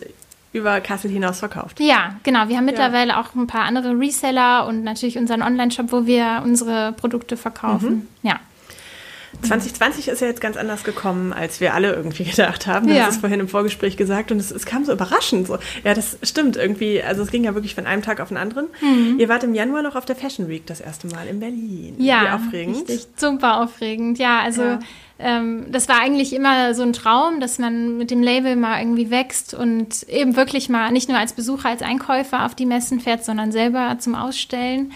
über 0.54 0.80
Kassel 0.80 1.12
hinaus 1.12 1.40
verkauft. 1.40 1.80
Ja, 1.80 2.16
genau. 2.24 2.48
Wir 2.48 2.58
haben 2.58 2.66
mittlerweile 2.66 3.18
auch 3.20 3.34
ein 3.36 3.48
paar 3.48 3.64
andere 3.64 4.00
Reseller 4.00 4.68
und 4.68 4.84
natürlich 4.84 5.18
unseren 5.18 5.42
Online-Shop, 5.42 5.92
wo 5.92 6.06
wir 6.06 6.44
unsere 6.46 6.94
Produkte 6.94 7.36
verkaufen. 7.36 8.08
Mhm. 8.22 8.30
Ja. 8.30 8.40
2020 9.42 10.08
ist 10.08 10.22
ja 10.22 10.28
jetzt 10.28 10.42
ganz 10.42 10.58
anders 10.58 10.84
gekommen, 10.84 11.34
als 11.34 11.60
wir 11.60 11.74
alle 11.74 11.94
irgendwie 11.94 12.24
gedacht 12.30 12.68
haben. 12.68 12.88
Du 12.88 12.94
ja. 12.94 13.06
hast 13.06 13.16
es 13.16 13.20
vorhin 13.20 13.40
im 13.40 13.48
Vorgespräch 13.48 13.98
gesagt 13.98 14.32
und 14.32 14.40
es, 14.40 14.52
es, 14.52 14.66
kam 14.66 14.86
so 14.86 14.92
überraschend. 14.92 15.48
So. 15.48 15.58
Ja, 15.84 15.94
das 15.94 16.18
stimmt 16.24 16.56
irgendwie. 16.56 17.02
Also 17.02 17.24
es 17.24 17.32
ging 17.32 17.44
ja 17.44 17.54
wirklich 17.54 17.76
von 17.76 17.86
einem 17.86 18.02
Tag 18.02 18.20
auf 18.20 18.30
den 18.30 18.38
anderen. 18.38 18.68
Mhm. 18.82 19.20
Ihr 19.20 19.30
wart 19.30 19.44
im 19.44 19.54
Januar 19.54 19.82
noch 19.82 19.96
auf 19.96 20.06
der 20.06 20.16
Fashion 20.16 20.48
Week 20.48 20.66
das 20.66 20.82
erste 20.82 21.08
Mal 21.08 21.28
in 21.28 21.40
Berlin. 21.40 21.96
Ja, 21.98 22.22
Wie 22.22 22.30
aufregend. 22.30 22.78
Richtig, 22.78 23.08
super 23.16 23.62
aufregend. 23.62 24.20
Ja, 24.20 24.40
also 24.42 24.62
ja. 24.62 24.80
Ähm, 25.20 25.68
das 25.72 25.88
war 25.88 26.02
eigentlich 26.02 26.34
immer 26.34 26.74
so 26.74 26.84
ein 26.84 26.92
Traum, 26.92 27.40
dass 27.40 27.60
man 27.60 27.98
mit 27.98 28.12
dem 28.12 28.24
Label 28.24 28.56
mal 28.56 28.80
irgendwie 28.80 29.10
wächst 29.10 29.54
und 29.54 30.04
eben 30.10 30.36
wirklich 30.36 30.70
mal 30.70 30.92
nicht 30.92 31.08
nur 31.08 31.18
als 31.18 31.34
Besucher, 31.34 31.70
als 31.70 31.82
Einkäufer 31.82 32.46
auf 32.46 32.56
die 32.56 32.66
Messen 32.66 33.00
fährt, 33.00 33.24
sondern 33.24 33.52
selber 33.52 33.96
zum 34.00 34.16
Ausstellen 34.16 34.92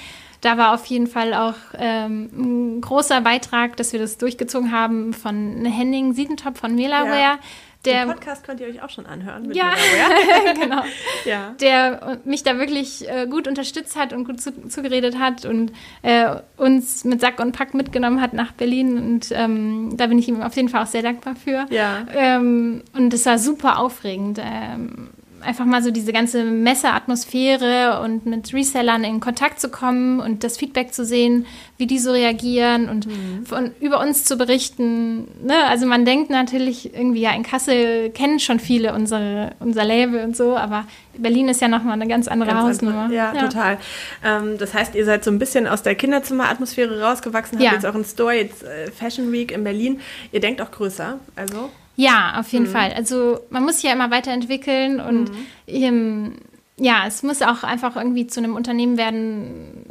da 0.48 0.58
war 0.58 0.74
auf 0.74 0.86
jeden 0.86 1.08
Fall 1.08 1.34
auch 1.34 1.56
ähm, 1.78 2.30
ein 2.78 2.82
großer 2.82 3.20
Beitrag, 3.20 3.76
dass 3.76 3.92
wir 3.92 4.00
das 4.00 4.18
durchgezogen 4.18 4.72
haben 4.72 5.14
von 5.14 5.66
Henning 5.66 6.14
Siedentop 6.14 6.58
von 6.58 6.74
Melaware. 6.74 7.20
Ja. 7.20 7.40
Der, 7.84 8.06
Den 8.06 8.14
Podcast 8.14 8.46
könnt 8.46 8.62
ihr 8.62 8.68
euch 8.68 8.82
auch 8.82 8.90
schon 8.90 9.06
anhören. 9.06 9.54
ja, 9.54 9.74
genau. 10.60 10.84
ja. 11.26 11.54
Der 11.60 12.20
mich 12.24 12.44
da 12.44 12.58
wirklich 12.58 13.10
äh, 13.10 13.28
gut 13.28 13.46
unterstützt 13.48 13.98
hat 13.98 14.14
und 14.14 14.24
gut 14.24 14.40
zu, 14.40 14.70
zugeredet 14.70 15.20
hat 15.20 15.46
und 15.46 15.74
äh, 16.02 16.38
uns 16.56 17.04
mit 17.04 17.20
Sack 17.20 17.40
und 17.40 17.52
Pack 17.52 17.74
mitgenommen 17.74 18.22
hat 18.22 18.32
nach 18.32 18.54
Berlin. 18.54 18.98
Und 18.98 19.28
ähm, 19.32 19.98
da 19.98 20.08
bin 20.08 20.18
ich 20.18 20.30
ihm 20.30 20.42
auf 20.42 20.56
jeden 20.56 20.70
Fall 20.70 20.82
auch 20.82 20.88
sehr 20.88 21.04
dankbar 21.04 21.36
für. 21.36 21.66
Ja. 21.70 22.06
Ähm, 22.16 22.84
und 22.94 23.14
es 23.14 23.26
war 23.26 23.38
super 23.38 23.80
aufregend. 23.80 24.40
Ähm, 24.42 25.10
einfach 25.42 25.66
mal 25.66 25.84
so 25.84 25.92
diese 25.92 26.14
ganze 26.14 26.44
Messeatmosphäre 26.44 28.02
und 28.02 28.26
mit 28.26 28.54
Resellern 28.54 29.04
in 29.04 29.20
Kontakt 29.20 29.60
zu 29.60 29.70
kommen 29.70 30.20
und 30.20 30.44
das 30.44 30.58
Feedback 30.58 30.94
zu 30.94 31.06
sehen, 31.06 31.46
wie 31.78 31.88
die 31.88 32.00
so 32.00 32.12
reagieren 32.12 32.90
und 32.90 33.08
mhm. 33.08 33.46
von, 33.46 33.72
über 33.80 34.00
uns 34.00 34.24
zu 34.24 34.38
berichten. 34.38 35.28
Ne? 35.46 35.66
Also 35.68 35.86
man 35.86 36.06
denkt 36.06 36.30
natürlich 36.30 36.94
irgendwie, 36.94 37.22
ja, 37.22 37.34
in 37.34 37.44
Kassel 37.44 38.10
kennen 38.10 38.40
schon 38.40 38.60
viele 38.60 38.94
unsere, 38.94 39.52
unser 39.60 39.84
Label 39.84 40.24
und 40.24 40.36
so, 40.36 40.56
aber 40.56 40.86
Berlin 41.18 41.50
ist 41.50 41.62
ja 41.62 41.68
nochmal 41.68 41.94
eine 41.94 42.08
ganz 42.08 42.28
andere 42.28 42.52
ganz 42.52 42.62
Hausnummer. 42.62 43.04
Andere. 43.04 43.16
Ja, 43.16 43.34
ja, 43.34 43.42
total. 43.42 43.78
Ähm, 44.24 44.58
das 44.58 44.74
heißt, 44.74 44.96
ihr 44.96 45.06
seid 45.06 45.24
so 45.24 45.32
ein 45.32 45.40
bisschen 45.40 45.68
aus 45.68 45.84
der 45.84 45.96
Kinderzimmeratmosphäre 45.96 47.02
rausgewachsen, 47.02 47.58
habt 47.58 47.66
ja. 47.66 47.74
jetzt 47.74 47.86
auch 47.86 47.96
einen 47.96 48.06
Store, 48.06 48.34
jetzt 48.34 48.64
äh, 48.64 48.92
Fashion 48.92 49.32
Week 49.32 49.52
in 49.52 49.64
Berlin. 49.64 50.00
Ihr 50.32 50.40
denkt 50.40 50.62
auch 50.62 50.72
größer, 50.72 51.20
also? 51.36 51.70
Ja, 51.98 52.40
auf 52.40 52.48
jeden 52.54 52.68
mhm. 52.68 52.72
Fall. 52.72 52.94
Also 52.94 53.40
man 53.50 53.64
muss 53.64 53.76
sich 53.76 53.84
ja 53.84 53.92
immer 53.92 54.12
weiterentwickeln 54.12 55.02
und 55.02 55.32
mhm. 55.32 55.46
ähm, 55.68 56.32
ja, 56.80 57.06
es 57.08 57.24
muss 57.24 57.42
auch 57.42 57.64
einfach 57.64 57.96
irgendwie 57.96 58.28
zu 58.28 58.40
einem 58.40 58.56
Unternehmen 58.56 58.98
werden, 58.98 59.84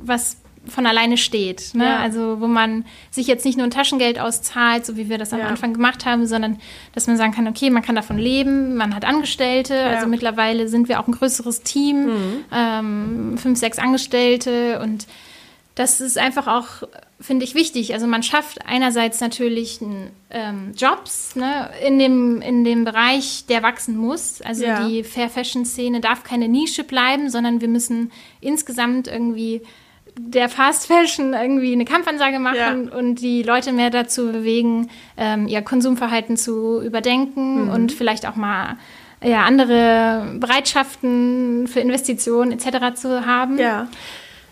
was 0.00 0.36
von 0.66 0.86
alleine 0.86 1.16
steht. 1.16 1.74
Ne? 1.74 1.84
Ja. 1.84 1.98
Also 1.98 2.40
wo 2.40 2.46
man 2.46 2.84
sich 3.10 3.26
jetzt 3.26 3.44
nicht 3.44 3.56
nur 3.56 3.66
ein 3.66 3.70
Taschengeld 3.70 4.18
auszahlt, 4.18 4.84
so 4.86 4.96
wie 4.96 5.08
wir 5.08 5.18
das 5.18 5.32
am 5.32 5.40
ja. 5.40 5.46
Anfang 5.46 5.72
gemacht 5.72 6.04
haben, 6.04 6.26
sondern 6.26 6.58
dass 6.94 7.06
man 7.06 7.16
sagen 7.16 7.32
kann, 7.32 7.48
okay, 7.48 7.70
man 7.70 7.82
kann 7.82 7.94
davon 7.94 8.18
leben, 8.18 8.76
man 8.76 8.94
hat 8.94 9.04
Angestellte. 9.04 9.74
Ja. 9.74 9.86
Also 9.86 10.06
mittlerweile 10.06 10.68
sind 10.68 10.88
wir 10.88 11.00
auch 11.00 11.06
ein 11.06 11.12
größeres 11.12 11.62
Team, 11.62 12.06
mhm. 12.06 12.44
ähm, 12.52 13.38
fünf, 13.38 13.58
sechs 13.58 13.78
Angestellte 13.78 14.80
und 14.80 15.06
das 15.74 16.00
ist 16.00 16.18
einfach 16.18 16.48
auch 16.48 16.86
finde 17.22 17.44
ich 17.44 17.54
wichtig. 17.54 17.94
Also 17.94 18.06
man 18.06 18.22
schafft 18.22 18.66
einerseits 18.66 19.20
natürlich 19.20 19.80
ähm, 20.30 20.72
Jobs 20.76 21.36
ne, 21.36 21.70
in, 21.86 21.98
dem, 21.98 22.42
in 22.42 22.64
dem 22.64 22.84
Bereich, 22.84 23.46
der 23.48 23.62
wachsen 23.62 23.96
muss. 23.96 24.42
Also 24.42 24.64
ja. 24.64 24.86
die 24.86 25.04
Fair 25.04 25.30
Fashion 25.30 25.64
Szene 25.64 26.00
darf 26.00 26.24
keine 26.24 26.48
Nische 26.48 26.84
bleiben, 26.84 27.30
sondern 27.30 27.60
wir 27.60 27.68
müssen 27.68 28.10
insgesamt 28.40 29.08
irgendwie 29.08 29.62
der 30.18 30.48
Fast 30.48 30.86
Fashion 30.86 31.32
irgendwie 31.32 31.72
eine 31.72 31.84
Kampfansage 31.84 32.38
machen 32.38 32.90
ja. 32.90 32.98
und 32.98 33.16
die 33.16 33.42
Leute 33.42 33.72
mehr 33.72 33.90
dazu 33.90 34.30
bewegen, 34.30 34.90
ähm, 35.16 35.48
ihr 35.48 35.62
Konsumverhalten 35.62 36.36
zu 36.36 36.82
überdenken 36.82 37.64
mhm. 37.64 37.70
und 37.70 37.92
vielleicht 37.92 38.26
auch 38.26 38.36
mal 38.36 38.76
ja, 39.24 39.44
andere 39.44 40.36
Bereitschaften 40.38 41.66
für 41.66 41.80
Investitionen 41.80 42.52
etc. 42.52 42.94
zu 42.94 43.24
haben. 43.24 43.58
Ja. 43.58 43.88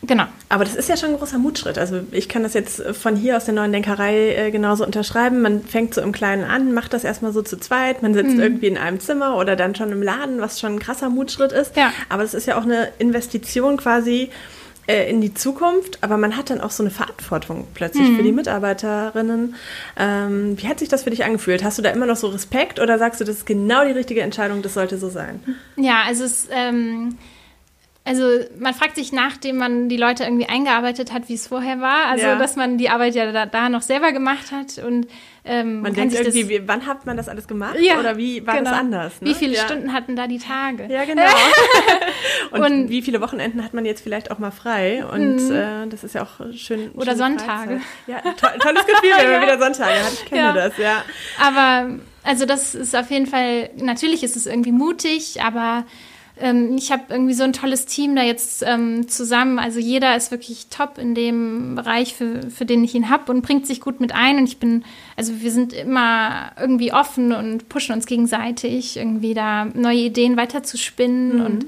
Genau. 0.02 0.24
Aber 0.48 0.64
das 0.64 0.74
ist 0.74 0.88
ja 0.88 0.96
schon 0.96 1.10
ein 1.10 1.18
großer 1.18 1.38
Mutschritt. 1.38 1.76
Also 1.76 2.00
ich 2.10 2.28
kann 2.28 2.42
das 2.42 2.54
jetzt 2.54 2.82
von 2.96 3.16
hier 3.16 3.36
aus 3.36 3.44
der 3.44 3.54
neuen 3.54 3.72
Denkerei 3.72 4.34
äh, 4.34 4.50
genauso 4.50 4.84
unterschreiben. 4.84 5.42
Man 5.42 5.62
fängt 5.62 5.94
so 5.94 6.00
im 6.00 6.12
Kleinen 6.12 6.44
an, 6.44 6.72
macht 6.72 6.94
das 6.94 7.04
erstmal 7.04 7.32
so 7.32 7.42
zu 7.42 7.58
zweit. 7.58 8.02
Man 8.02 8.14
sitzt 8.14 8.34
mhm. 8.34 8.40
irgendwie 8.40 8.66
in 8.68 8.78
einem 8.78 9.00
Zimmer 9.00 9.36
oder 9.36 9.56
dann 9.56 9.74
schon 9.74 9.92
im 9.92 10.02
Laden, 10.02 10.40
was 10.40 10.58
schon 10.58 10.74
ein 10.74 10.78
krasser 10.78 11.10
Mutschritt 11.10 11.52
ist. 11.52 11.76
Ja. 11.76 11.92
Aber 12.08 12.22
das 12.22 12.32
ist 12.32 12.46
ja 12.46 12.58
auch 12.58 12.64
eine 12.64 12.88
Investition 12.98 13.76
quasi 13.76 14.30
äh, 14.86 15.10
in 15.10 15.20
die 15.20 15.34
Zukunft, 15.34 16.02
aber 16.02 16.16
man 16.16 16.36
hat 16.36 16.48
dann 16.48 16.62
auch 16.62 16.70
so 16.70 16.82
eine 16.82 16.90
Verantwortung 16.90 17.68
plötzlich 17.74 18.08
mhm. 18.08 18.16
für 18.16 18.22
die 18.22 18.32
Mitarbeiterinnen. 18.32 19.54
Ähm, 19.98 20.60
wie 20.60 20.66
hat 20.66 20.78
sich 20.78 20.88
das 20.88 21.02
für 21.02 21.10
dich 21.10 21.24
angefühlt? 21.24 21.62
Hast 21.62 21.76
du 21.76 21.82
da 21.82 21.90
immer 21.90 22.06
noch 22.06 22.16
so 22.16 22.28
Respekt 22.28 22.80
oder 22.80 22.98
sagst 22.98 23.20
du, 23.20 23.24
das 23.24 23.36
ist 23.36 23.46
genau 23.46 23.84
die 23.84 23.92
richtige 23.92 24.22
Entscheidung, 24.22 24.62
das 24.62 24.74
sollte 24.74 24.96
so 24.96 25.10
sein? 25.10 25.40
Ja, 25.76 26.04
also 26.06 26.24
es 26.24 26.48
ähm 26.50 27.18
also 28.10 28.24
man 28.58 28.74
fragt 28.74 28.96
sich, 28.96 29.12
nachdem 29.12 29.56
man 29.56 29.88
die 29.88 29.96
Leute 29.96 30.24
irgendwie 30.24 30.48
eingearbeitet 30.48 31.12
hat, 31.12 31.28
wie 31.28 31.34
es 31.34 31.46
vorher 31.46 31.80
war. 31.80 32.06
Also 32.06 32.26
ja. 32.26 32.34
dass 32.34 32.56
man 32.56 32.76
die 32.76 32.90
Arbeit 32.90 33.14
ja 33.14 33.30
da, 33.30 33.46
da, 33.46 33.68
noch 33.68 33.82
selber 33.82 34.10
gemacht 34.10 34.50
hat 34.50 34.84
und 34.84 35.06
ähm, 35.44 35.82
man 35.82 35.94
denkt 35.94 36.14
irgendwie, 36.14 36.48
wie, 36.48 36.66
wann 36.66 36.86
hat 36.86 37.06
man 37.06 37.16
das 37.16 37.28
alles 37.28 37.46
gemacht? 37.46 37.76
Ja, 37.78 38.00
oder 38.00 38.16
wie 38.16 38.44
war 38.44 38.56
genau. 38.56 38.70
das 38.70 38.80
anders? 38.80 39.20
Ne? 39.20 39.28
Wie 39.28 39.34
viele 39.34 39.54
ja. 39.54 39.62
Stunden 39.62 39.92
hatten 39.92 40.16
da 40.16 40.26
die 40.26 40.38
Tage? 40.38 40.92
Ja, 40.92 41.04
genau. 41.04 41.22
und, 42.50 42.62
und, 42.64 42.88
wie 42.88 43.00
viele 43.00 43.20
Wochenenden 43.20 43.62
hat 43.62 43.74
man 43.74 43.84
jetzt 43.84 44.02
vielleicht 44.02 44.32
auch 44.32 44.40
mal 44.40 44.50
frei? 44.50 45.04
Und 45.04 45.36
mhm. 45.36 45.54
äh, 45.54 45.86
das 45.88 46.02
ist 46.02 46.16
ja 46.16 46.24
auch 46.24 46.52
schön. 46.52 46.90
Oder 46.94 47.14
Sonntage. 47.14 47.80
Ja, 48.08 48.22
to 48.22 48.48
tolles 48.58 48.86
Gefühl, 48.86 49.10
wenn 49.18 49.30
man 49.30 49.42
wieder 49.42 49.58
Sonntage 49.60 50.00
hat. 50.04 50.12
Ich 50.14 50.24
kenne 50.24 50.52
das, 50.52 50.76
ja. 50.78 51.04
Aber 51.40 52.00
also 52.24 52.44
das 52.44 52.74
ist 52.74 52.96
auf 52.96 53.08
jeden 53.12 53.26
Fall, 53.26 53.70
natürlich 53.76 54.24
ist 54.24 54.34
es 54.34 54.46
irgendwie 54.46 54.72
mutig, 54.72 55.40
aber 55.42 55.84
ähm, 56.40 56.76
ich 56.76 56.90
habe 56.90 57.02
irgendwie 57.10 57.34
so 57.34 57.44
ein 57.44 57.52
tolles 57.52 57.86
Team 57.86 58.16
da 58.16 58.22
jetzt 58.22 58.62
ähm, 58.66 59.08
zusammen. 59.08 59.58
Also 59.58 59.78
jeder 59.78 60.16
ist 60.16 60.30
wirklich 60.30 60.66
top 60.68 60.98
in 60.98 61.14
dem 61.14 61.74
Bereich, 61.74 62.14
für, 62.14 62.50
für 62.50 62.64
den 62.64 62.82
ich 62.82 62.94
ihn 62.94 63.10
habe 63.10 63.30
und 63.30 63.42
bringt 63.42 63.66
sich 63.66 63.80
gut 63.80 64.00
mit 64.00 64.12
ein. 64.14 64.38
Und 64.38 64.44
ich 64.44 64.58
bin, 64.58 64.84
also 65.16 65.40
wir 65.40 65.50
sind 65.50 65.72
immer 65.72 66.52
irgendwie 66.58 66.92
offen 66.92 67.32
und 67.32 67.68
pushen 67.68 67.94
uns 67.94 68.06
gegenseitig, 68.06 68.96
irgendwie 68.96 69.34
da 69.34 69.66
neue 69.66 69.98
Ideen 69.98 70.36
weiterzuspinnen. 70.36 71.38
Mhm. 71.38 71.44
Und 71.44 71.66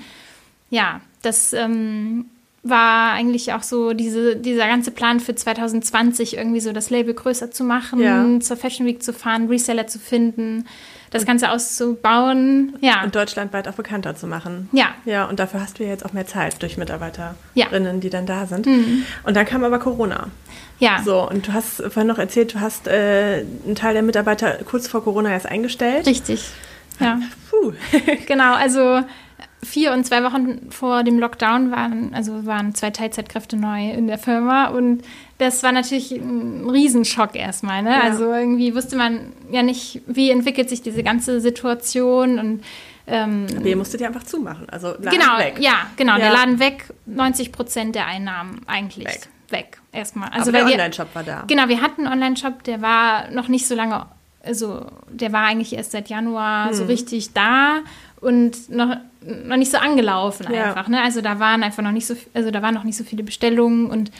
ja, 0.70 1.00
das 1.22 1.52
ähm, 1.52 2.24
war 2.62 3.12
eigentlich 3.12 3.52
auch 3.52 3.62
so 3.62 3.92
diese, 3.92 4.36
dieser 4.36 4.66
ganze 4.66 4.90
Plan 4.90 5.20
für 5.20 5.34
2020, 5.34 6.36
irgendwie 6.36 6.60
so 6.60 6.72
das 6.72 6.90
Label 6.90 7.14
größer 7.14 7.50
zu 7.50 7.64
machen, 7.64 8.00
ja. 8.00 8.40
zur 8.40 8.56
Fashion 8.56 8.86
Week 8.86 9.02
zu 9.02 9.12
fahren, 9.12 9.48
Reseller 9.48 9.86
zu 9.86 9.98
finden 9.98 10.64
das 11.12 11.26
Ganze 11.26 11.50
auszubauen. 11.50 12.76
Ja. 12.80 13.04
Und 13.04 13.14
deutschlandweit 13.14 13.68
auch 13.68 13.74
bekannter 13.74 14.16
zu 14.16 14.26
machen. 14.26 14.68
Ja. 14.72 14.88
Ja, 15.04 15.26
und 15.26 15.38
dafür 15.38 15.60
hast 15.60 15.78
du 15.78 15.84
ja 15.84 15.90
jetzt 15.90 16.04
auch 16.04 16.12
mehr 16.12 16.26
Zeit 16.26 16.60
durch 16.62 16.76
Mitarbeiterinnen, 16.76 17.36
ja. 17.54 18.00
die 18.00 18.10
dann 18.10 18.26
da 18.26 18.46
sind. 18.46 18.66
Mhm. 18.66 19.04
Und 19.22 19.36
dann 19.36 19.46
kam 19.46 19.62
aber 19.62 19.78
Corona. 19.78 20.28
Ja. 20.78 21.00
So, 21.04 21.28
und 21.28 21.46
du 21.46 21.52
hast 21.52 21.76
vorhin 21.76 22.08
noch 22.08 22.18
erzählt, 22.18 22.54
du 22.54 22.60
hast 22.60 22.88
äh, 22.88 23.44
einen 23.64 23.76
Teil 23.76 23.92
der 23.92 24.02
Mitarbeiter 24.02 24.58
kurz 24.64 24.88
vor 24.88 25.04
Corona 25.04 25.30
erst 25.30 25.46
eingestellt. 25.46 26.06
Richtig. 26.06 26.50
Ja. 26.98 27.20
Puh. 27.50 27.72
genau, 28.26 28.54
also 28.54 29.02
vier 29.62 29.92
und 29.92 30.04
zwei 30.04 30.24
Wochen 30.24 30.70
vor 30.70 31.04
dem 31.04 31.18
Lockdown 31.18 31.70
waren, 31.70 32.14
also 32.14 32.46
waren 32.46 32.74
zwei 32.74 32.90
Teilzeitkräfte 32.90 33.56
neu 33.56 33.90
in 33.90 34.08
der 34.08 34.18
Firma 34.18 34.68
und 34.68 35.02
das 35.42 35.62
war 35.62 35.72
natürlich 35.72 36.12
ein 36.12 36.70
Riesenschock 36.70 37.34
erstmal. 37.34 37.82
Ne? 37.82 37.90
Ja. 37.90 38.02
Also 38.02 38.32
irgendwie 38.32 38.74
wusste 38.74 38.96
man 38.96 39.32
ja 39.50 39.62
nicht, 39.62 40.00
wie 40.06 40.30
entwickelt 40.30 40.68
sich 40.68 40.82
diese 40.82 41.02
ganze 41.02 41.40
Situation 41.40 42.38
und 42.38 42.64
ähm, 43.04 43.46
Aber 43.56 43.66
ihr 43.66 43.76
musstet 43.76 44.00
ja 44.00 44.06
einfach 44.06 44.22
zumachen, 44.22 44.68
also 44.70 44.88
Laden 44.88 45.10
genau, 45.10 45.38
weg. 45.38 45.56
Ja, 45.58 45.86
genau, 45.96 46.12
ja. 46.12 46.18
der 46.20 46.32
Laden 46.32 46.60
weg, 46.60 46.94
90 47.06 47.50
Prozent 47.50 47.96
der 47.96 48.06
Einnahmen 48.06 48.60
eigentlich 48.66 49.06
weg, 49.06 49.28
weg 49.48 49.82
erstmal. 49.90 50.28
Also 50.28 50.50
Aber 50.50 50.58
der 50.58 50.66
Online-Shop 50.66 51.08
war 51.12 51.24
da. 51.24 51.44
Genau, 51.48 51.66
wir 51.68 51.82
hatten 51.82 52.06
einen 52.06 52.12
Online-Shop, 52.12 52.62
der 52.62 52.80
war 52.80 53.28
noch 53.32 53.48
nicht 53.48 53.66
so 53.66 53.74
lange, 53.74 54.06
also 54.44 54.86
der 55.10 55.32
war 55.32 55.46
eigentlich 55.46 55.72
erst 55.72 55.90
seit 55.90 56.10
Januar 56.10 56.68
hm. 56.68 56.74
so 56.74 56.84
richtig 56.84 57.32
da 57.32 57.80
und 58.20 58.70
noch, 58.70 58.96
noch 59.20 59.56
nicht 59.56 59.72
so 59.72 59.78
angelaufen 59.78 60.46
einfach. 60.46 60.84
Ja. 60.84 60.90
Ne? 60.90 61.02
Also 61.02 61.22
da 61.22 61.40
waren 61.40 61.64
einfach 61.64 61.82
noch 61.82 61.90
nicht 61.90 62.06
so, 62.06 62.14
also 62.34 62.52
da 62.52 62.62
waren 62.62 62.74
noch 62.74 62.84
nicht 62.84 62.96
so 62.96 63.02
viele 63.02 63.24
Bestellungen 63.24 63.90
und 63.90 64.12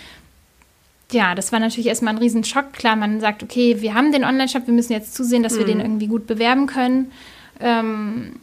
ja, 1.13 1.35
das 1.35 1.53
war 1.53 1.61
natürlich 1.61 1.87
erstmal 1.87 2.15
ein 2.15 2.19
Riesenschock. 2.19 2.73
Klar, 2.73 2.97
man 2.97 3.21
sagt, 3.21 3.43
okay, 3.43 3.81
wir 3.81 3.95
haben 3.95 4.13
den 4.13 4.25
Online-Shop, 4.25 4.67
wir 4.67 4.75
müssen 4.75 4.93
jetzt 4.93 5.15
zusehen, 5.15 5.43
dass 5.43 5.55
mhm. 5.55 5.59
wir 5.59 5.67
den 5.67 5.81
irgendwie 5.81 6.07
gut 6.07 6.27
bewerben 6.27 6.67
können. 6.67 7.13
Ähm, 7.61 8.41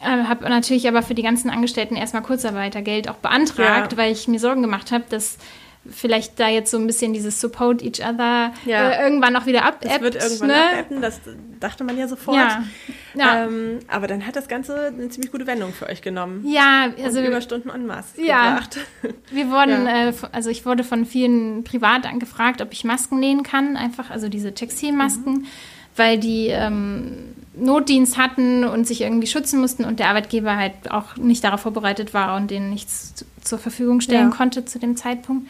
äh, 0.00 0.24
habe 0.24 0.48
natürlich 0.48 0.88
aber 0.88 1.02
für 1.02 1.14
die 1.14 1.22
ganzen 1.22 1.50
Angestellten 1.50 1.96
erstmal 1.96 2.22
Kurzarbeitergeld 2.22 3.08
auch 3.08 3.16
beantragt, 3.16 3.92
ja. 3.92 3.98
weil 3.98 4.12
ich 4.12 4.28
mir 4.28 4.38
Sorgen 4.38 4.62
gemacht 4.62 4.92
habe, 4.92 5.04
dass 5.08 5.38
vielleicht 5.90 6.38
da 6.38 6.48
jetzt 6.48 6.70
so 6.70 6.78
ein 6.78 6.86
bisschen 6.86 7.12
dieses 7.12 7.40
Support 7.40 7.82
each 7.82 8.00
other 8.00 8.52
ja. 8.64 8.90
äh, 8.90 9.02
irgendwann 9.04 9.36
auch 9.36 9.46
wieder 9.46 9.64
abebbt. 9.64 9.84
Das 9.84 10.00
wird 10.00 10.14
irgendwann 10.14 10.48
ne? 10.48 10.54
abebben, 10.72 11.02
das 11.02 11.20
dachte 11.58 11.84
man 11.84 11.98
ja 11.98 12.08
sofort. 12.08 12.36
Ja. 12.36 12.64
Ja. 13.14 13.44
Ähm, 13.44 13.80
aber 13.88 14.06
dann 14.06 14.26
hat 14.26 14.36
das 14.36 14.48
Ganze 14.48 14.86
eine 14.86 15.08
ziemlich 15.08 15.32
gute 15.32 15.46
Wendung 15.46 15.72
für 15.72 15.88
euch 15.88 16.02
genommen. 16.02 16.44
Ja, 16.46 16.88
also 17.02 17.18
und 17.18 17.26
Überstunden 17.26 17.70
en 17.70 17.86
masse 17.86 18.22
ja, 18.22 18.54
gebracht. 18.54 18.78
Wir 19.30 19.50
wurden, 19.50 19.86
ja. 19.86 20.08
äh, 20.08 20.12
also 20.32 20.50
ich 20.50 20.64
wurde 20.64 20.84
von 20.84 21.04
vielen 21.04 21.64
privat 21.64 22.06
angefragt, 22.06 22.62
ob 22.62 22.72
ich 22.72 22.84
Masken 22.84 23.20
nähen 23.20 23.42
kann, 23.42 23.76
einfach, 23.76 24.10
also 24.10 24.28
diese 24.28 24.54
Textilmasken, 24.54 25.32
mhm. 25.32 25.46
weil 25.96 26.18
die 26.18 26.48
ähm, 26.48 27.34
Notdienst 27.54 28.16
hatten 28.16 28.64
und 28.64 28.86
sich 28.86 29.00
irgendwie 29.00 29.26
schützen 29.26 29.60
mussten 29.60 29.84
und 29.84 29.98
der 29.98 30.08
Arbeitgeber 30.08 30.56
halt 30.56 30.90
auch 30.90 31.16
nicht 31.16 31.42
darauf 31.42 31.60
vorbereitet 31.60 32.14
war 32.14 32.36
und 32.36 32.50
denen 32.50 32.70
nichts 32.70 33.24
zur 33.42 33.58
Verfügung 33.58 34.00
stellen 34.00 34.30
konnte 34.30 34.64
zu 34.64 34.78
dem 34.78 34.96
Zeitpunkt. 34.96 35.48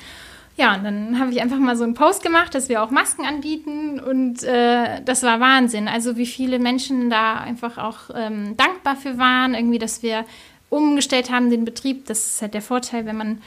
Ja, 0.60 0.74
und 0.74 0.84
dann 0.84 1.18
habe 1.18 1.30
ich 1.30 1.40
einfach 1.40 1.56
mal 1.56 1.74
so 1.74 1.84
einen 1.84 1.94
Post 1.94 2.22
gemacht, 2.22 2.54
dass 2.54 2.68
wir 2.68 2.82
auch 2.82 2.90
Masken 2.90 3.24
anbieten 3.24 3.98
und 3.98 4.42
äh, 4.42 5.00
das 5.02 5.22
war 5.22 5.40
Wahnsinn. 5.40 5.88
Also 5.88 6.18
wie 6.18 6.26
viele 6.26 6.58
Menschen 6.58 7.08
da 7.08 7.36
einfach 7.36 7.78
auch 7.78 8.14
ähm, 8.14 8.58
dankbar 8.58 8.96
für 8.96 9.16
waren, 9.16 9.54
irgendwie, 9.54 9.78
dass 9.78 10.02
wir 10.02 10.26
umgestellt 10.68 11.30
haben 11.30 11.48
den 11.48 11.64
Betrieb. 11.64 12.04
Das 12.04 12.26
ist 12.26 12.42
halt 12.42 12.52
der 12.52 12.60
Vorteil, 12.60 13.06
wenn 13.06 13.16
man 13.16 13.38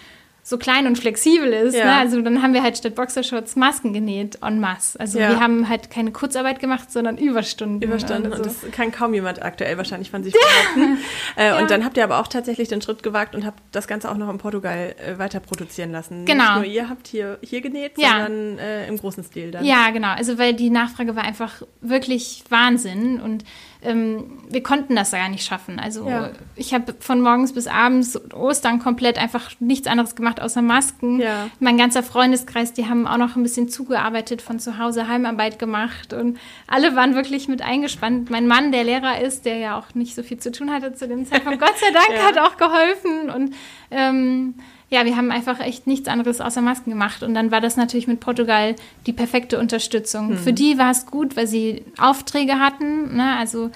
so 0.46 0.58
klein 0.58 0.88
und 0.88 0.98
flexibel 0.98 1.54
ist. 1.54 1.74
Ja. 1.74 1.86
Ne? 1.86 1.96
Also 1.96 2.22
dann 2.22 2.42
haben 2.42 2.54
wir 2.54 2.62
halt 2.62 2.78
statt 2.78 2.96
Boxershorts 2.96 3.56
Masken 3.56 3.94
genäht 3.94 4.40
en 4.42 4.60
masse. 4.60 5.00
Also 5.00 5.18
ja. 5.18 5.30
wir 5.30 5.40
haben 5.40 5.70
halt 5.70 5.90
keine 5.90 6.12
Kurzarbeit 6.12 6.60
gemacht, 6.60 6.92
sondern 6.92 7.18
Überstunden. 7.18 7.82
Überstunden. 7.82 8.34
Und, 8.34 8.38
so. 8.38 8.44
das 8.44 8.72
kann 8.74 8.92
kaum 8.92 9.14
jemand 9.14 9.42
aktuell 9.42 9.78
wahrscheinlich 9.78 10.12
von 10.12 10.22
sich 10.22 10.34
behaupten. 10.34 10.98
äh, 11.38 11.48
ja. 11.48 11.60
Und 11.60 11.72
dann 11.72 11.86
habt 11.86 11.96
ihr 11.96 12.04
aber 12.04 12.20
auch 12.20 12.28
tatsächlich 12.28 12.68
den 12.68 12.82
Schritt 12.82 13.04
gewagt 13.04 13.36
und 13.36 13.46
habt 13.46 13.62
das 13.72 13.88
Ganze 13.88 14.12
auch 14.12 14.18
noch 14.18 14.30
in 14.30 14.38
Portugal 14.38 14.96
äh, 14.98 15.18
weiter 15.18 15.40
produzieren 15.40 15.94
lassen. 15.94 16.26
Genau. 16.26 16.44
Nicht 16.44 16.56
nur 16.56 16.66
ihr 16.66 16.90
habt 16.90 17.08
hier, 17.08 17.38
hier 17.42 17.62
genäht, 17.62 17.94
sondern 17.96 18.60
äh, 18.60 18.86
im 18.88 18.98
großen 18.98 19.24
Stil 19.24 19.52
dann. 19.52 19.64
Ja, 19.64 19.92
genau. 19.92 20.10
Also 20.10 20.38
weil 20.38 20.54
die 20.54 20.70
Nachfrage 20.70 21.16
war 21.16 21.24
einfach 21.24 21.62
wirklich 21.80 22.44
Wahnsinn 22.50 23.22
und 23.22 23.46
ähm, 23.84 24.40
wir 24.50 24.64
konnten 24.64 24.96
das 24.96 25.12
gar 25.12 25.30
nicht 25.30 25.46
schaffen. 25.46 25.80
Also 25.80 26.08
ja. 26.08 26.32
ich 26.56 26.74
habe 26.74 26.96
von 27.00 27.22
morgens 27.22 27.54
bis 27.54 27.68
abends 27.68 28.20
Ostern 28.34 28.80
komplett 28.80 29.18
einfach 29.18 29.52
nichts 29.60 29.88
anderes 29.88 30.16
gemacht 30.16 30.33
außer 30.42 30.62
Masken. 30.62 31.20
Ja. 31.20 31.50
Mein 31.60 31.78
ganzer 31.78 32.04
Freundeskreis, 32.04 32.74
die 32.74 32.88
haben 32.88 33.08
auch 33.08 33.18
noch 33.18 33.36
ein 33.36 33.44
bisschen 33.44 33.70
zugearbeitet, 33.70 34.42
von 34.42 34.60
zu 34.60 34.78
Hause 34.78 35.08
Heimarbeit 35.08 35.60
gemacht 35.60 36.14
und 36.14 36.40
alle 36.68 36.96
waren 36.96 37.16
wirklich 37.16 37.48
mit 37.48 37.62
eingespannt. 37.62 38.30
Mein 38.30 38.48
Mann, 38.48 38.72
der 38.72 38.84
Lehrer 38.84 39.22
ist, 39.22 39.46
der 39.46 39.58
ja 39.58 39.78
auch 39.78 39.94
nicht 39.94 40.16
so 40.16 40.24
viel 40.24 40.40
zu 40.40 40.52
tun 40.52 40.72
hatte 40.72 40.94
zu 40.94 41.08
dem 41.08 41.26
Zeitpunkt, 41.26 41.60
Gott 41.60 41.78
sei 41.78 41.92
Dank 41.92 42.10
ja. 42.20 42.24
hat 42.24 42.38
auch 42.40 42.58
geholfen 42.58 43.30
und 43.30 43.56
ähm, 43.92 44.56
ja, 44.94 45.06
wir 45.06 45.18
haben 45.18 45.32
einfach 45.32 45.60
echt 45.60 45.88
nichts 45.88 46.08
anderes 46.08 46.40
außer 46.40 46.62
Masken 46.62 46.92
gemacht. 46.92 47.24
Und 47.24 47.34
dann 47.34 47.50
war 47.50 47.62
das 47.62 47.78
natürlich 47.78 48.08
mit 48.08 48.20
Portugal 48.20 48.76
die 49.08 49.14
perfekte 49.14 49.58
Unterstützung. 49.58 50.30
Mhm. 50.30 50.38
Für 50.38 50.54
die 50.54 50.78
war 50.78 50.92
es 50.92 51.08
gut, 51.08 51.36
weil 51.36 51.48
sie 51.48 51.84
Aufträge 51.98 52.60
hatten. 52.60 53.16
Ne? 53.16 53.36
Also 53.36 53.72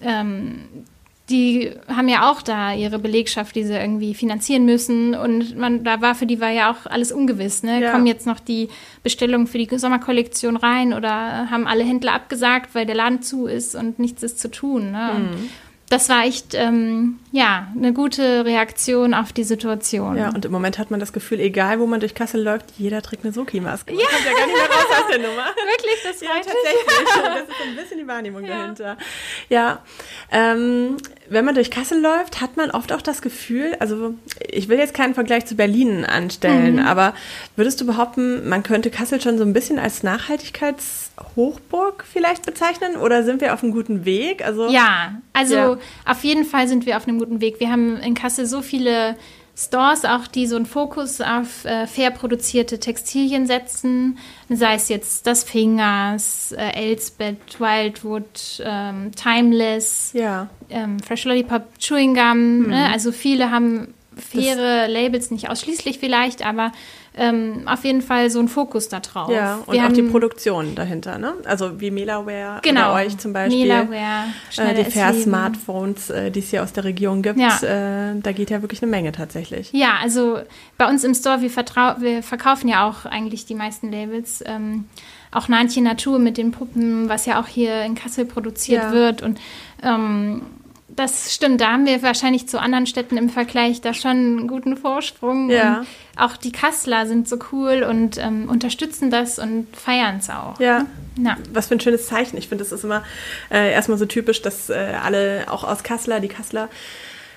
ähm, 0.00 0.60
die 1.30 1.70
haben 1.88 2.08
ja 2.08 2.30
auch 2.30 2.42
da 2.42 2.74
ihre 2.74 2.98
Belegschaft, 2.98 3.56
die 3.56 3.64
sie 3.64 3.72
irgendwie 3.72 4.14
finanzieren 4.14 4.66
müssen. 4.66 5.14
Und 5.14 5.56
man, 5.56 5.82
da 5.82 6.02
war 6.02 6.14
für 6.14 6.26
die 6.26 6.40
war 6.40 6.50
ja 6.50 6.70
auch 6.70 6.84
alles 6.84 7.12
ungewiss. 7.12 7.62
Ne? 7.62 7.80
Ja. 7.80 7.92
Kommen 7.92 8.06
jetzt 8.06 8.26
noch 8.26 8.40
die 8.40 8.68
Bestellungen 9.02 9.46
für 9.46 9.56
die 9.56 9.68
Sommerkollektion 9.78 10.56
rein 10.56 10.92
oder 10.92 11.50
haben 11.50 11.66
alle 11.66 11.84
Händler 11.84 12.12
abgesagt, 12.12 12.74
weil 12.74 12.84
der 12.84 12.96
Laden 12.96 13.22
zu 13.22 13.46
ist 13.46 13.74
und 13.74 13.98
nichts 13.98 14.22
ist 14.22 14.38
zu 14.38 14.50
tun. 14.50 14.90
Ne? 14.90 15.10
Mhm 15.18 15.48
das 15.90 16.08
war 16.08 16.24
echt, 16.24 16.54
ähm, 16.54 17.18
ja, 17.30 17.68
eine 17.76 17.92
gute 17.92 18.44
Reaktion 18.44 19.12
auf 19.12 19.32
die 19.32 19.44
Situation. 19.44 20.16
Ja, 20.16 20.30
und 20.30 20.44
im 20.44 20.50
Moment 20.50 20.78
hat 20.78 20.90
man 20.90 20.98
das 20.98 21.12
Gefühl, 21.12 21.40
egal 21.40 21.78
wo 21.78 21.86
man 21.86 22.00
durch 22.00 22.14
Kassel 22.14 22.42
läuft, 22.42 22.72
jeder 22.78 23.02
trägt 23.02 23.24
eine 23.24 23.32
Soki-Maske. 23.32 23.92
Man 23.92 24.00
ja. 24.00 24.06
kommt 24.08 24.24
ja 24.24 24.32
gar 24.32 24.46
nicht 24.46 24.56
mehr 24.56 24.66
raus 24.66 24.86
aus 24.90 25.10
der 25.10 25.18
Nummer. 25.18 25.44
Wirklich, 25.54 26.02
das 26.02 26.20
ja, 26.20 26.30
tatsächlich. 26.36 26.84
Das 27.16 27.42
ist 27.42 27.68
ein 27.68 27.76
bisschen 27.76 27.98
die 27.98 28.06
Wahrnehmung 28.06 28.44
ja. 28.44 28.58
dahinter. 28.58 28.96
Ja, 29.50 29.82
ähm, 30.32 30.96
wenn 31.28 31.44
man 31.44 31.54
durch 31.54 31.70
Kassel 31.70 32.00
läuft, 32.00 32.40
hat 32.40 32.56
man 32.56 32.70
oft 32.70 32.92
auch 32.92 33.02
das 33.02 33.22
Gefühl, 33.22 33.76
also 33.78 34.14
ich 34.46 34.68
will 34.68 34.78
jetzt 34.78 34.94
keinen 34.94 35.14
Vergleich 35.14 35.46
zu 35.46 35.54
Berlin 35.54 36.04
anstellen, 36.04 36.76
mhm. 36.76 36.86
aber 36.86 37.14
würdest 37.56 37.80
du 37.80 37.86
behaupten, 37.86 38.48
man 38.48 38.62
könnte 38.62 38.90
Kassel 38.90 39.20
schon 39.20 39.38
so 39.38 39.44
ein 39.44 39.52
bisschen 39.52 39.78
als 39.78 40.02
Nachhaltigkeitshochburg 40.02 42.04
vielleicht 42.10 42.44
bezeichnen 42.44 42.96
oder 42.96 43.24
sind 43.24 43.40
wir 43.40 43.54
auf 43.54 43.62
einem 43.62 43.72
guten 43.72 44.04
Weg? 44.04 44.44
Also, 44.44 44.68
ja, 44.68 45.20
also 45.32 45.54
ja. 45.54 45.76
auf 46.04 46.24
jeden 46.24 46.44
Fall 46.44 46.68
sind 46.68 46.86
wir 46.86 46.96
auf 46.96 47.08
einem 47.08 47.18
guten 47.18 47.40
Weg. 47.40 47.58
Wir 47.58 47.70
haben 47.70 47.96
in 47.98 48.14
Kassel 48.14 48.46
so 48.46 48.60
viele 48.60 49.16
Stores 49.56 50.04
auch, 50.04 50.26
die 50.26 50.46
so 50.46 50.56
einen 50.56 50.66
Fokus 50.66 51.20
auf 51.20 51.64
äh, 51.64 51.86
fair 51.86 52.10
produzierte 52.10 52.80
Textilien 52.80 53.46
setzen, 53.46 54.18
sei 54.48 54.74
es 54.74 54.88
jetzt 54.88 55.28
das 55.28 55.44
Fingers, 55.44 56.52
äh, 56.52 56.70
Elsbeth, 56.74 57.60
Wildwood, 57.60 58.62
ähm, 58.64 59.12
Timeless, 59.14 60.12
ja. 60.12 60.48
ähm, 60.70 60.98
Fresh 60.98 61.24
Lollipop, 61.24 61.78
Chewing 61.78 62.14
Gum. 62.14 62.58
Mhm. 62.58 62.70
Ne? 62.70 62.90
Also 62.92 63.12
viele 63.12 63.52
haben 63.52 63.94
faire 64.16 64.88
Labels, 64.88 65.30
nicht 65.30 65.48
ausschließlich 65.48 65.98
vielleicht, 65.98 66.44
aber 66.44 66.72
ähm, 67.16 67.62
auf 67.66 67.84
jeden 67.84 68.02
Fall 68.02 68.28
so 68.28 68.40
ein 68.40 68.48
Fokus 68.48 68.88
da 68.88 69.00
drauf. 69.00 69.30
Ja, 69.30 69.60
und 69.66 69.74
Wir 69.74 69.86
auch 69.86 69.92
die 69.92 70.02
Produktion 70.02 70.74
dahinter, 70.74 71.18
ne? 71.18 71.34
Also 71.44 71.80
wie 71.80 71.90
Melaware 71.90 72.60
genau, 72.62 72.92
bei 72.92 73.06
euch 73.06 73.16
zum 73.18 73.32
Beispiel. 73.32 73.66
Melaware, 73.66 74.26
äh, 74.56 74.74
die 74.74 74.90
Fair 74.90 75.14
Smartphones, 75.14 76.10
äh, 76.10 76.30
die 76.30 76.40
es 76.40 76.50
hier 76.50 76.62
aus 76.62 76.72
der 76.72 76.84
Region 76.84 77.22
gibt. 77.22 77.38
Ja. 77.38 77.56
Äh, 77.62 78.20
da 78.20 78.32
geht 78.32 78.50
ja 78.50 78.62
wirklich 78.62 78.82
eine 78.82 78.90
Menge 78.90 79.12
tatsächlich. 79.12 79.70
Ja, 79.72 79.98
also 80.02 80.40
bei 80.76 80.88
uns 80.88 81.04
im 81.04 81.14
Store, 81.14 81.40
wir, 81.40 81.50
wir 81.50 82.22
verkaufen 82.22 82.68
ja 82.68 82.88
auch 82.88 83.06
eigentlich 83.06 83.46
die 83.46 83.54
meisten 83.54 83.92
Labels. 83.92 84.42
Ähm, 84.44 84.86
auch 85.30 85.48
Nantje 85.48 85.82
Natur 85.82 86.18
mit 86.18 86.36
den 86.36 86.52
Puppen, 86.52 87.08
was 87.08 87.26
ja 87.26 87.40
auch 87.40 87.48
hier 87.48 87.82
in 87.82 87.96
Kassel 87.96 88.24
produziert 88.24 88.84
ja. 88.84 88.92
wird. 88.92 89.22
Und 89.22 89.40
ähm, 89.82 90.42
das 90.96 91.34
stimmt, 91.34 91.60
da 91.60 91.72
haben 91.72 91.86
wir 91.86 92.02
wahrscheinlich 92.02 92.48
zu 92.48 92.60
anderen 92.60 92.86
Städten 92.86 93.16
im 93.16 93.28
Vergleich 93.28 93.80
da 93.80 93.94
schon 93.94 94.10
einen 94.10 94.48
guten 94.48 94.76
Vorsprung. 94.76 95.50
Ja. 95.50 95.78
Und 95.78 95.86
auch 96.16 96.36
die 96.36 96.52
Kassler 96.52 97.06
sind 97.06 97.28
so 97.28 97.38
cool 97.52 97.82
und 97.82 98.18
ähm, 98.18 98.48
unterstützen 98.48 99.10
das 99.10 99.38
und 99.38 99.66
feiern 99.76 100.16
es 100.18 100.30
auch. 100.30 100.60
Ja. 100.60 100.86
ja. 101.16 101.36
Was 101.52 101.66
für 101.66 101.74
ein 101.74 101.80
schönes 101.80 102.06
Zeichen. 102.06 102.36
Ich 102.36 102.48
finde, 102.48 102.64
das 102.64 102.72
ist 102.72 102.84
immer 102.84 103.02
äh, 103.50 103.72
erstmal 103.72 103.98
so 103.98 104.06
typisch, 104.06 104.42
dass 104.42 104.70
äh, 104.70 104.94
alle 105.02 105.46
auch 105.48 105.64
aus 105.64 105.82
Kassler, 105.82 106.20
die 106.20 106.28
Kassler, 106.28 106.68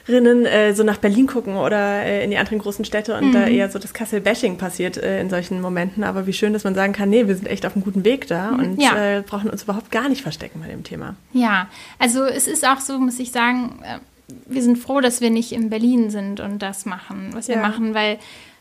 Rinnen 0.08 0.46
äh, 0.46 0.74
so 0.74 0.84
nach 0.84 0.98
Berlin 0.98 1.28
gucken 1.28 1.56
oder 1.58 2.04
äh, 2.04 2.24
in 2.24 2.32
die 2.32 2.38
anderen 2.38 2.60
großen 2.60 2.86
Städte 2.86 3.15
und 3.15 3.28
mhm. 3.28 3.34
da 3.34 3.48
eher 3.48 3.70
so 3.70 3.80
das 3.80 3.93
Kassel-Bashing 3.93 4.58
passiert 4.58 4.98
äh, 4.98 5.20
in 5.20 5.30
solchen 5.30 5.62
Momenten. 5.62 6.04
Aber 6.04 6.28
wie 6.28 6.34
schön, 6.34 6.54
dass 6.54 6.63
man 6.63 6.76
sagen 6.76 6.93
kann, 6.93 7.10
nee, 7.10 7.28
wir 7.28 7.36
sind 7.36 7.48
echt 7.48 7.65
auf 7.65 7.76
einem 7.76 7.84
guten 7.84 8.06
Weg 8.06 8.28
da 8.28 8.52
mhm. 8.52 8.60
und 8.60 8.82
ja. 8.82 9.17
Äh, 9.17 9.22
brauchen 9.22 9.50
uns 9.50 9.63
überhaupt 9.63 9.91
gar 9.91 10.10
nicht 10.10 10.22
verstecken 10.22 10.62
bei 10.62 10.67
dem 10.67 10.84
Thema. 10.84 11.15
Ja, 11.34 11.67
also 12.00 12.24
es 12.24 12.48
ist 12.48 12.65
auch 12.65 12.80
so, 12.80 13.00
muss 13.00 13.20
ich 13.20 13.32
sagen, 13.32 13.80
äh, 13.84 14.00
wir 14.46 14.62
sind 14.62 14.78
froh, 14.78 15.02
dass 15.02 15.22
wir 15.22 15.30
nicht 15.30 15.52
in 15.52 15.70
Berlin 15.70 16.10
sind 16.10 16.39
und 16.39 16.60
das 16.60 16.86
machen, 16.86 17.30
was 17.34 17.48
wir 17.48 17.56
ja. 17.56 17.62
machen, 17.62 17.93
weil 17.93 18.17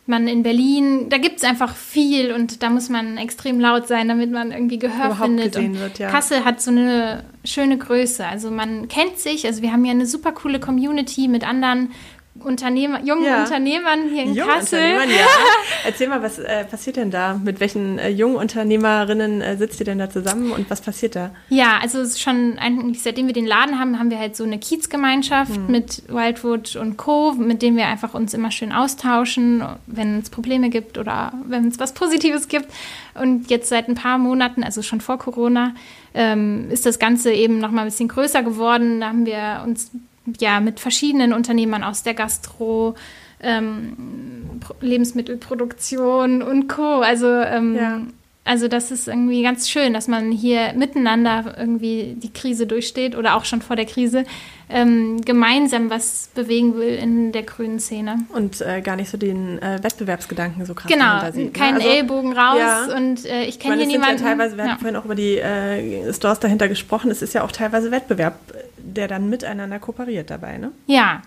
man 0.08 0.28
in 0.28 0.42
Berlin, 0.42 1.08
da 1.08 1.18
gibt 1.18 1.38
es 1.38 1.44
einfach 1.44 1.74
viel 1.74 2.32
und 2.32 2.62
da 2.62 2.70
muss 2.70 2.88
man 2.88 3.18
extrem 3.18 3.58
laut 3.58 3.88
sein, 3.88 4.08
damit 4.08 4.30
man 4.30 4.52
irgendwie 4.52 4.78
Gehör 4.78 5.06
Überhaupt 5.06 5.22
findet. 5.22 5.52
Gesehen 5.54 5.78
wird, 5.78 5.98
ja. 5.98 6.10
Kassel 6.10 6.44
hat 6.44 6.60
so 6.60 6.70
eine 6.70 7.24
schöne 7.44 7.76
Größe. 7.78 8.26
Also 8.26 8.50
man 8.50 8.88
kennt 8.88 9.18
sich, 9.18 9.46
also 9.46 9.62
wir 9.62 9.72
haben 9.72 9.84
ja 9.84 9.90
eine 9.90 10.06
super 10.06 10.32
coole 10.32 10.60
Community 10.60 11.28
mit 11.28 11.46
anderen 11.46 11.90
Unternehmer, 12.46 13.02
jungen 13.02 13.24
ja. 13.24 13.42
Unternehmern 13.42 14.08
hier 14.08 14.22
in 14.22 14.34
Jung 14.34 14.48
Kassel. 14.48 14.80
ja. 14.80 15.26
Erzähl 15.84 16.08
mal, 16.08 16.22
was 16.22 16.38
äh, 16.38 16.64
passiert 16.64 16.94
denn 16.96 17.10
da? 17.10 17.34
Mit 17.42 17.58
welchen 17.58 17.98
äh, 17.98 18.08
jungen 18.08 18.36
Unternehmerinnen 18.36 19.40
äh, 19.40 19.56
sitzt 19.56 19.80
ihr 19.80 19.86
denn 19.86 19.98
da 19.98 20.08
zusammen 20.08 20.52
und 20.52 20.70
was 20.70 20.80
passiert 20.80 21.16
da? 21.16 21.32
Ja, 21.48 21.78
also 21.82 22.04
schon 22.06 22.56
eigentlich 22.58 23.02
seitdem 23.02 23.26
wir 23.26 23.34
den 23.34 23.46
Laden 23.46 23.80
haben, 23.80 23.98
haben 23.98 24.10
wir 24.10 24.20
halt 24.20 24.36
so 24.36 24.44
eine 24.44 24.58
Kiezgemeinschaft 24.58 25.56
hm. 25.56 25.66
mit 25.66 26.04
Wildwood 26.06 26.76
und 26.76 26.96
Co., 26.96 27.32
mit 27.32 27.62
denen 27.62 27.76
wir 27.76 27.86
einfach 27.86 28.14
uns 28.14 28.32
immer 28.32 28.52
schön 28.52 28.70
austauschen, 28.72 29.64
wenn 29.88 30.20
es 30.20 30.30
Probleme 30.30 30.70
gibt 30.70 30.98
oder 30.98 31.32
wenn 31.46 31.66
es 31.66 31.80
was 31.80 31.94
Positives 31.94 32.46
gibt. 32.46 32.66
Und 33.14 33.50
jetzt 33.50 33.68
seit 33.68 33.88
ein 33.88 33.96
paar 33.96 34.18
Monaten, 34.18 34.62
also 34.62 34.82
schon 34.82 35.00
vor 35.00 35.18
Corona, 35.18 35.74
ähm, 36.14 36.70
ist 36.70 36.86
das 36.86 37.00
Ganze 37.00 37.32
eben 37.32 37.58
noch 37.58 37.72
mal 37.72 37.82
ein 37.82 37.88
bisschen 37.88 38.08
größer 38.08 38.44
geworden. 38.44 39.00
Da 39.00 39.08
haben 39.08 39.26
wir 39.26 39.62
uns 39.64 39.90
ja, 40.40 40.60
mit 40.60 40.80
verschiedenen 40.80 41.32
Unternehmern 41.32 41.82
aus 41.82 42.02
der 42.02 42.14
Gastro, 42.14 42.94
ähm, 43.40 44.60
Lebensmittelproduktion 44.80 46.42
und 46.42 46.68
Co. 46.68 47.00
Also, 47.00 47.26
ähm, 47.28 47.76
ja. 47.76 48.00
Also 48.46 48.68
das 48.68 48.92
ist 48.92 49.08
irgendwie 49.08 49.42
ganz 49.42 49.68
schön, 49.68 49.92
dass 49.92 50.06
man 50.06 50.30
hier 50.30 50.72
miteinander 50.74 51.56
irgendwie 51.58 52.14
die 52.16 52.32
Krise 52.32 52.66
durchsteht 52.66 53.16
oder 53.16 53.34
auch 53.34 53.44
schon 53.44 53.60
vor 53.60 53.74
der 53.74 53.86
Krise 53.86 54.24
ähm, 54.68 55.20
gemeinsam 55.20 55.90
was 55.90 56.30
bewegen 56.32 56.76
will 56.76 56.94
in 56.94 57.32
der 57.32 57.42
grünen 57.42 57.80
Szene. 57.80 58.20
Und 58.32 58.60
äh, 58.60 58.82
gar 58.82 58.94
nicht 58.94 59.10
so 59.10 59.18
den 59.18 59.60
äh, 59.60 59.82
Wettbewerbsgedanken 59.82 60.64
so 60.64 60.74
krass 60.74 60.90
Genau, 60.90 61.28
sieht, 61.32 61.46
ne? 61.46 61.50
keinen 61.50 61.76
also, 61.78 61.88
Ellbogen 61.88 62.32
raus 62.32 62.58
ja. 62.58 62.96
und 62.96 63.24
äh, 63.26 63.44
ich 63.44 63.58
kenne 63.58 63.78
hier 63.78 63.86
niemanden. 63.86 64.22
Ja 64.22 64.30
teilweise, 64.30 64.56
wir 64.56 64.64
ja. 64.64 64.70
hatten 64.70 64.80
vorhin 64.80 64.96
auch 64.96 65.04
über 65.04 65.16
die 65.16 65.38
äh, 65.38 66.12
Stores 66.12 66.38
dahinter 66.38 66.68
gesprochen, 66.68 67.10
es 67.10 67.22
ist 67.22 67.34
ja 67.34 67.42
auch 67.42 67.50
teilweise 67.50 67.90
Wettbewerb, 67.90 68.38
der 68.78 69.08
dann 69.08 69.28
miteinander 69.28 69.80
kooperiert 69.80 70.30
dabei, 70.30 70.58
ne? 70.58 70.70
Ja, 70.86 71.22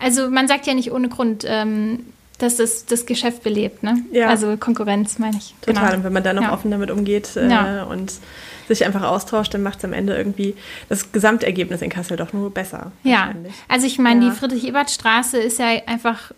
also 0.00 0.28
man 0.28 0.48
sagt 0.48 0.66
ja 0.66 0.74
nicht 0.74 0.90
ohne 0.90 1.08
Grund, 1.08 1.44
ähm, 1.46 2.04
dass 2.38 2.56
das 2.56 2.86
das 2.86 3.04
Geschäft 3.04 3.42
belebt, 3.42 3.82
ne? 3.82 4.04
Ja. 4.12 4.28
Also 4.28 4.56
Konkurrenz, 4.56 5.18
meine 5.18 5.36
ich. 5.36 5.54
Total, 5.60 5.84
genau. 5.84 5.96
und 5.96 6.04
wenn 6.04 6.12
man 6.12 6.22
dann 6.22 6.36
noch 6.36 6.44
ja. 6.44 6.52
offen 6.52 6.70
damit 6.70 6.90
umgeht 6.90 7.36
äh, 7.36 7.48
ja. 7.48 7.82
und 7.84 8.12
sich 8.68 8.84
einfach 8.84 9.02
austauscht, 9.02 9.52
dann 9.54 9.62
macht 9.62 9.78
es 9.78 9.84
am 9.84 9.92
Ende 9.92 10.16
irgendwie 10.16 10.54
das 10.88 11.10
Gesamtergebnis 11.10 11.82
in 11.82 11.90
Kassel 11.90 12.16
doch 12.16 12.32
nur 12.32 12.50
besser. 12.50 12.92
Ja, 13.02 13.34
also 13.66 13.86
ich 13.86 13.98
meine, 13.98 14.26
die 14.26 14.30
Friedrich-Ebert-Straße 14.30 15.38
ist 15.38 15.58
ja 15.58 15.66
einfach 15.86 16.32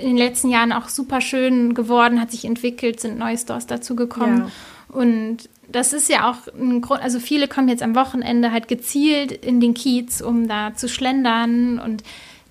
in 0.00 0.08
den 0.08 0.16
letzten 0.16 0.48
Jahren 0.48 0.72
auch 0.72 0.88
super 0.88 1.20
schön 1.20 1.74
geworden, 1.74 2.20
hat 2.20 2.30
sich 2.30 2.44
entwickelt, 2.44 3.00
sind 3.00 3.18
neue 3.18 3.36
Stores 3.36 3.66
dazugekommen. 3.66 4.50
Und 4.88 5.48
das 5.68 5.92
ist 5.92 6.08
ja 6.08 6.30
auch 6.30 6.52
ein 6.54 6.80
Grund, 6.80 7.02
also 7.02 7.18
viele 7.18 7.48
kommen 7.48 7.68
jetzt 7.68 7.82
am 7.82 7.94
Wochenende 7.94 8.52
halt 8.52 8.68
gezielt 8.68 9.32
in 9.32 9.60
den 9.60 9.74
Kiez, 9.74 10.20
um 10.20 10.48
da 10.48 10.74
zu 10.74 10.88
schlendern 10.88 11.78
und 11.78 12.02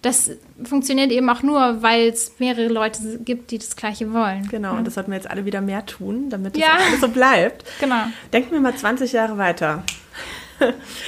das 0.04 0.32
funktioniert 0.66 1.12
eben 1.12 1.30
auch 1.30 1.44
nur, 1.44 1.82
weil 1.82 2.10
es 2.10 2.34
mehrere 2.38 2.68
Leute 2.68 3.20
gibt, 3.20 3.52
die 3.52 3.58
das 3.58 3.76
Gleiche 3.76 4.14
wollen. 4.14 4.48
Genau, 4.50 4.74
ja. 4.74 4.78
und 4.78 4.86
das 4.86 4.96
sollten 4.96 5.12
wir 5.12 5.16
jetzt 5.16 5.30
alle 5.30 5.46
wieder 5.46 5.62
mehr 5.62 5.86
tun, 5.86 6.30
damit 6.30 6.56
das 6.56 6.62
ja. 6.62 6.74
alles 6.74 7.02
so 7.02 7.08
bleibt. 7.08 7.64
Genau. 7.80 8.04
Denken 8.32 8.52
wir 8.52 8.62
mal 8.62 8.76
20 8.76 9.12
Jahre 9.12 9.38
weiter. 9.38 9.84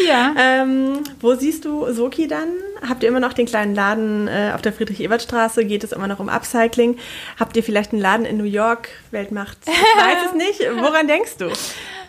Ja. 0.05 0.34
ähm, 0.38 1.03
wo 1.21 1.36
siehst 1.36 1.63
du 1.63 1.91
Soki 1.93 2.27
dann? 2.27 2.49
Habt 2.88 3.03
ihr 3.03 3.10
immer 3.10 3.19
noch 3.19 3.34
den 3.34 3.45
kleinen 3.45 3.75
Laden 3.75 4.27
äh, 4.27 4.51
auf 4.53 4.62
der 4.62 4.73
Friedrich-Ebert-Straße? 4.73 5.65
Geht 5.65 5.84
es 5.84 5.91
immer 5.91 6.08
noch 6.08 6.19
um 6.19 6.27
Upcycling? 6.27 6.97
Habt 7.39 7.55
ihr 7.55 7.63
vielleicht 7.63 7.93
einen 7.93 8.01
Laden 8.01 8.25
in 8.25 8.38
New 8.38 8.43
York? 8.45 8.89
Weltmacht? 9.12 9.58
Ich 9.65 9.71
weiß 9.73 10.31
es 10.31 10.34
nicht. 10.36 10.60
Woran 10.81 11.08
denkst 11.08 11.38
du 11.38 11.51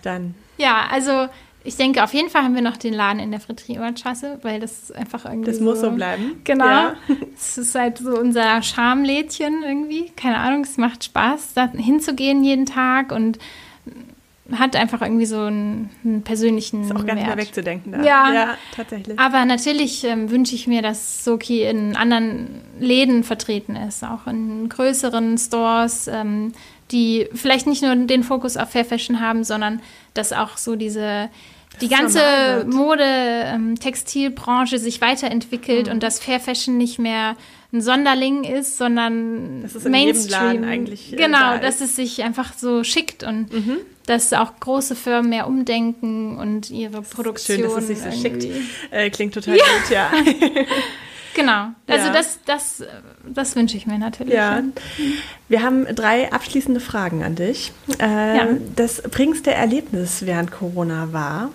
dann? 0.03 0.35
Ja, 0.57 0.87
also 0.91 1.29
ich 1.67 1.77
denke, 1.77 2.03
auf 2.03 2.15
jeden 2.15 2.31
Fall 2.31 2.43
haben 2.43 2.55
wir 2.55 2.63
noch 2.63 2.77
den 2.77 2.95
Laden 2.95 3.21
in 3.21 3.31
der 3.31 3.41
Friedrich-Ebert-Straße, 3.41 4.39
weil 4.43 4.61
das 4.61 4.93
einfach 4.93 5.25
irgendwie. 5.25 5.51
Das 5.51 5.59
so, 5.59 5.65
muss 5.65 5.81
so 5.81 5.91
bleiben. 5.91 6.41
Genau. 6.45 6.65
Ja. 6.65 6.95
Es 7.37 7.59
ist 7.59 7.75
halt 7.75 7.99
so 7.99 8.19
unser 8.19 8.63
Schamlädchen 8.63 9.63
irgendwie. 9.63 10.11
Keine 10.17 10.39
Ahnung, 10.39 10.63
es 10.63 10.79
macht 10.79 11.05
Spaß, 11.05 11.55
da 11.55 11.71
hinzugehen 11.71 12.43
jeden 12.43 12.65
Tag 12.65 13.13
und 13.13 13.39
hat 14.53 14.77
einfach 14.77 15.03
irgendwie 15.03 15.27
so 15.27 15.41
einen, 15.41 15.91
einen 16.05 16.23
persönlichen. 16.23 16.85
Ist 16.85 16.95
auch 16.95 17.05
gar 17.05 17.15
nicht 17.15 17.27
mehr 17.27 17.37
wegzudenken 17.37 17.93
da. 17.93 18.03
Ja, 18.03 18.33
ja 18.33 18.59
tatsächlich. 18.75 19.19
Aber 19.19 19.45
natürlich 19.45 20.05
ähm, 20.05 20.31
wünsche 20.31 20.55
ich 20.55 20.67
mir, 20.67 20.83
dass 20.83 21.25
Soki 21.25 21.63
in 21.63 21.97
anderen 21.97 22.63
Läden 22.79 23.25
vertreten 23.25 23.77
ist, 23.77 24.05
auch 24.05 24.27
in 24.27 24.69
größeren 24.69 25.37
Stores, 25.39 26.09
ähm, 26.09 26.53
die 26.93 27.29
vielleicht 27.35 27.67
nicht 27.67 27.83
nur 27.83 27.95
den 27.97 28.23
Fokus 28.23 28.57
auf 28.57 28.71
Fair 28.71 28.85
Fashion 28.85 29.21
haben, 29.21 29.43
sondern 29.43 29.81
dass 30.15 30.33
auch 30.33 30.57
so 30.57 30.77
diese 30.77 31.29
die 31.81 31.89
ganze 31.89 32.65
Mode, 32.69 33.05
ähm, 33.05 33.79
Textilbranche 33.79 34.79
sich 34.79 35.01
weiterentwickelt 35.01 35.87
mhm. 35.87 35.95
und 35.95 36.03
dass 36.03 36.19
Fair 36.19 36.41
Fashion 36.41 36.79
nicht 36.79 36.99
mehr 36.99 37.37
ein 37.73 37.81
Sonderling 37.81 38.45
ist, 38.45 38.79
sondern 38.79 39.63
das 39.63 39.75
ist 39.75 39.89
Mainstream. 39.89 40.65
eigentlich. 40.65 41.13
Äh, 41.13 41.17
genau, 41.17 41.39
da 41.39 41.59
dass 41.59 41.81
es 41.81 41.97
sich 41.97 42.23
einfach 42.23 42.53
so 42.55 42.85
schickt 42.85 43.23
und 43.23 43.53
mhm. 43.53 43.79
dass 44.07 44.33
auch 44.33 44.59
große 44.61 44.95
Firmen 44.95 45.31
mehr 45.31 45.47
umdenken 45.47 46.39
und 46.39 46.71
ihre 46.71 47.03
Produktion. 47.03 47.59
Schön, 47.59 47.69
dass 47.69 47.77
es 47.79 47.87
sich 47.89 47.99
so 47.99 48.11
schickt. 48.11 48.47
Äh, 48.91 49.11
klingt 49.11 49.35
total 49.35 49.57
ja. 49.57 49.65
gut, 49.65 49.91
ja. 49.91 50.13
Genau. 51.37 51.69
Also 51.87 52.07
ja. 52.07 52.13
das, 52.13 52.39
das, 52.47 52.83
das 53.27 53.57
wünsche 53.57 53.77
ich 53.77 53.87
mir 53.87 53.99
natürlich. 53.99 54.33
Ja. 54.33 54.63
Wir 55.51 55.63
haben 55.63 55.85
drei 55.95 56.33
abschließende 56.33 56.81
Fragen 56.81 57.23
an 57.23 57.35
dich. 57.35 57.73
Äh, 58.01 58.37
ja. 58.37 58.49
Das 58.75 59.03
prägendste 59.03 59.53
Erlebnis 59.53 60.25
während 60.25 60.51
Corona 60.51 61.13
war? 61.13 61.51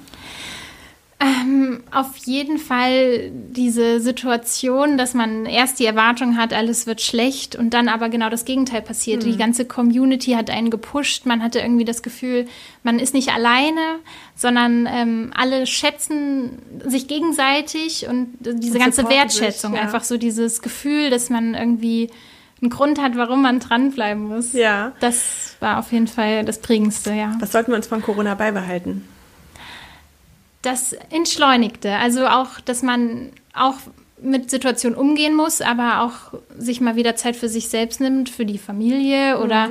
Ähm, 1.21 1.83
auf 1.91 2.17
jeden 2.17 2.57
Fall 2.57 3.29
diese 3.31 3.99
Situation, 3.99 4.97
dass 4.97 5.13
man 5.13 5.45
erst 5.45 5.77
die 5.77 5.85
Erwartung 5.85 6.35
hat, 6.35 6.51
alles 6.51 6.87
wird 6.87 6.99
schlecht 6.99 7.55
und 7.55 7.75
dann 7.75 7.89
aber 7.89 8.09
genau 8.09 8.31
das 8.31 8.43
Gegenteil 8.43 8.81
passiert. 8.81 9.23
Mhm. 9.23 9.31
Die 9.31 9.37
ganze 9.37 9.65
Community 9.65 10.31
hat 10.31 10.49
einen 10.49 10.71
gepusht. 10.71 11.27
Man 11.27 11.43
hatte 11.43 11.59
irgendwie 11.59 11.85
das 11.85 12.01
Gefühl, 12.01 12.47
man 12.81 12.97
ist 12.97 13.13
nicht 13.13 13.29
alleine, 13.29 13.99
sondern 14.35 14.87
ähm, 14.91 15.31
alle 15.35 15.67
schätzen 15.67 16.57
sich 16.85 17.07
gegenseitig 17.07 18.07
und 18.07 18.33
diese 18.39 18.73
und 18.73 18.79
ganze 18.79 19.07
Wertschätzung, 19.07 19.73
sich, 19.73 19.79
ja. 19.79 19.85
einfach 19.85 20.03
so 20.03 20.17
dieses 20.17 20.63
Gefühl, 20.63 21.11
dass 21.11 21.29
man 21.29 21.53
irgendwie 21.53 22.09
einen 22.61 22.71
Grund 22.71 22.99
hat, 22.99 23.15
warum 23.15 23.43
man 23.43 23.59
dranbleiben 23.59 24.23
muss. 24.23 24.53
Ja. 24.53 24.93
Das 24.99 25.55
war 25.59 25.77
auf 25.77 25.91
jeden 25.91 26.07
Fall 26.07 26.45
das 26.45 26.57
Prägendste, 26.57 27.13
ja. 27.13 27.35
Was 27.39 27.51
sollten 27.51 27.71
wir 27.71 27.75
uns 27.75 27.85
von 27.85 28.01
Corona 28.01 28.33
beibehalten? 28.33 29.07
Das 30.61 30.93
Entschleunigte. 31.09 31.95
Also 31.95 32.27
auch, 32.27 32.59
dass 32.61 32.83
man 32.83 33.31
auch 33.53 33.75
mit 34.21 34.51
Situationen 34.51 34.97
umgehen 34.97 35.35
muss, 35.35 35.61
aber 35.61 36.01
auch 36.01 36.39
sich 36.57 36.79
mal 36.81 36.95
wieder 36.95 37.15
Zeit 37.15 37.35
für 37.35 37.49
sich 37.49 37.69
selbst 37.69 37.99
nimmt, 37.99 38.29
für 38.29 38.45
die 38.45 38.59
Familie 38.59 39.35
mhm. 39.35 39.43
oder 39.43 39.69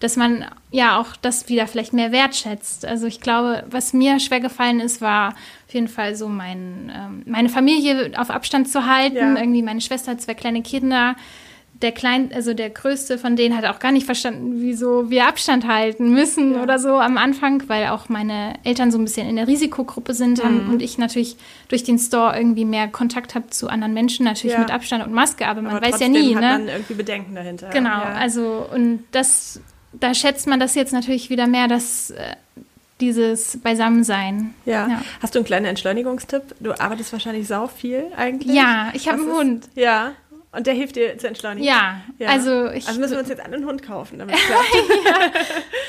dass 0.00 0.16
man 0.16 0.46
ja 0.70 0.98
auch 0.98 1.14
das 1.16 1.50
wieder 1.50 1.66
vielleicht 1.66 1.92
mehr 1.92 2.10
wertschätzt. 2.10 2.86
Also 2.86 3.06
ich 3.06 3.20
glaube, 3.20 3.64
was 3.70 3.92
mir 3.92 4.18
schwer 4.18 4.40
gefallen 4.40 4.80
ist, 4.80 5.02
war 5.02 5.34
auf 5.68 5.74
jeden 5.74 5.88
Fall 5.88 6.16
so 6.16 6.26
mein, 6.28 6.90
ähm, 6.94 7.22
meine 7.26 7.50
Familie 7.50 8.12
auf 8.16 8.30
Abstand 8.30 8.70
zu 8.70 8.86
halten. 8.86 9.16
Ja. 9.16 9.36
Irgendwie 9.38 9.62
meine 9.62 9.82
Schwester 9.82 10.12
hat 10.12 10.22
zwei 10.22 10.32
kleine 10.32 10.62
Kinder 10.62 11.16
der 11.82 11.92
klein, 11.92 12.30
also 12.34 12.52
der 12.52 12.68
größte 12.68 13.16
von 13.16 13.36
denen 13.36 13.56
hat 13.56 13.64
auch 13.64 13.78
gar 13.78 13.90
nicht 13.90 14.04
verstanden, 14.04 14.60
wieso 14.60 15.10
wir 15.10 15.26
Abstand 15.26 15.66
halten 15.66 16.12
müssen 16.12 16.54
ja. 16.54 16.62
oder 16.62 16.78
so 16.78 16.96
am 16.96 17.16
Anfang, 17.16 17.62
weil 17.68 17.86
auch 17.88 18.10
meine 18.10 18.54
Eltern 18.64 18.92
so 18.92 18.98
ein 18.98 19.04
bisschen 19.04 19.28
in 19.28 19.36
der 19.36 19.48
Risikogruppe 19.48 20.12
sind 20.12 20.44
mhm. 20.44 20.70
und 20.70 20.82
ich 20.82 20.98
natürlich 20.98 21.36
durch 21.68 21.82
den 21.82 21.98
Store 21.98 22.36
irgendwie 22.36 22.66
mehr 22.66 22.88
Kontakt 22.88 23.34
habe 23.34 23.48
zu 23.48 23.68
anderen 23.68 23.94
Menschen, 23.94 24.24
natürlich 24.24 24.54
ja. 24.54 24.60
mit 24.60 24.70
Abstand 24.70 25.06
und 25.06 25.12
Maske, 25.14 25.46
aber 25.46 25.62
man 25.62 25.76
aber 25.76 25.86
weiß 25.86 26.00
ja 26.00 26.08
nie, 26.08 26.34
hat 26.34 26.42
ne? 26.42 26.50
Man 26.50 26.68
irgendwie 26.68 26.94
Bedenken 26.94 27.34
dahinter. 27.34 27.70
Genau, 27.70 27.88
ja. 27.88 28.12
also 28.12 28.66
und 28.74 29.04
das, 29.12 29.60
da 29.92 30.12
schätzt 30.12 30.46
man 30.46 30.60
das 30.60 30.74
jetzt 30.74 30.92
natürlich 30.92 31.30
wieder 31.30 31.46
mehr, 31.46 31.66
dass 31.66 32.10
äh, 32.10 32.36
dieses 33.00 33.58
Beisammensein. 33.62 34.54
Ja. 34.66 34.86
ja. 34.86 35.02
Hast 35.22 35.34
du 35.34 35.38
einen 35.38 35.46
kleinen 35.46 35.66
Entschleunigungstipp? 35.66 36.42
Du 36.60 36.78
arbeitest 36.78 37.12
wahrscheinlich 37.12 37.48
sau 37.48 37.66
viel 37.66 38.04
eigentlich. 38.16 38.54
Ja, 38.54 38.90
ich 38.92 39.08
habe 39.08 39.22
einen 39.22 39.32
Hund. 39.32 39.68
Ja. 39.74 40.12
Und 40.52 40.66
der 40.66 40.74
hilft 40.74 40.96
dir 40.96 41.16
zu 41.16 41.28
entschleunigen? 41.28 41.66
Ja, 41.66 42.00
ja. 42.18 42.28
also 42.28 42.66
ich... 42.70 42.88
Also 42.88 42.98
müssen 42.98 43.12
wir 43.12 43.20
uns 43.20 43.28
jetzt 43.28 43.40
einen 43.40 43.64
Hund 43.64 43.82
kaufen, 43.82 44.18
damit 44.18 44.34
es 44.34 44.42
klappt. 44.42 44.66
ja. 45.04 45.42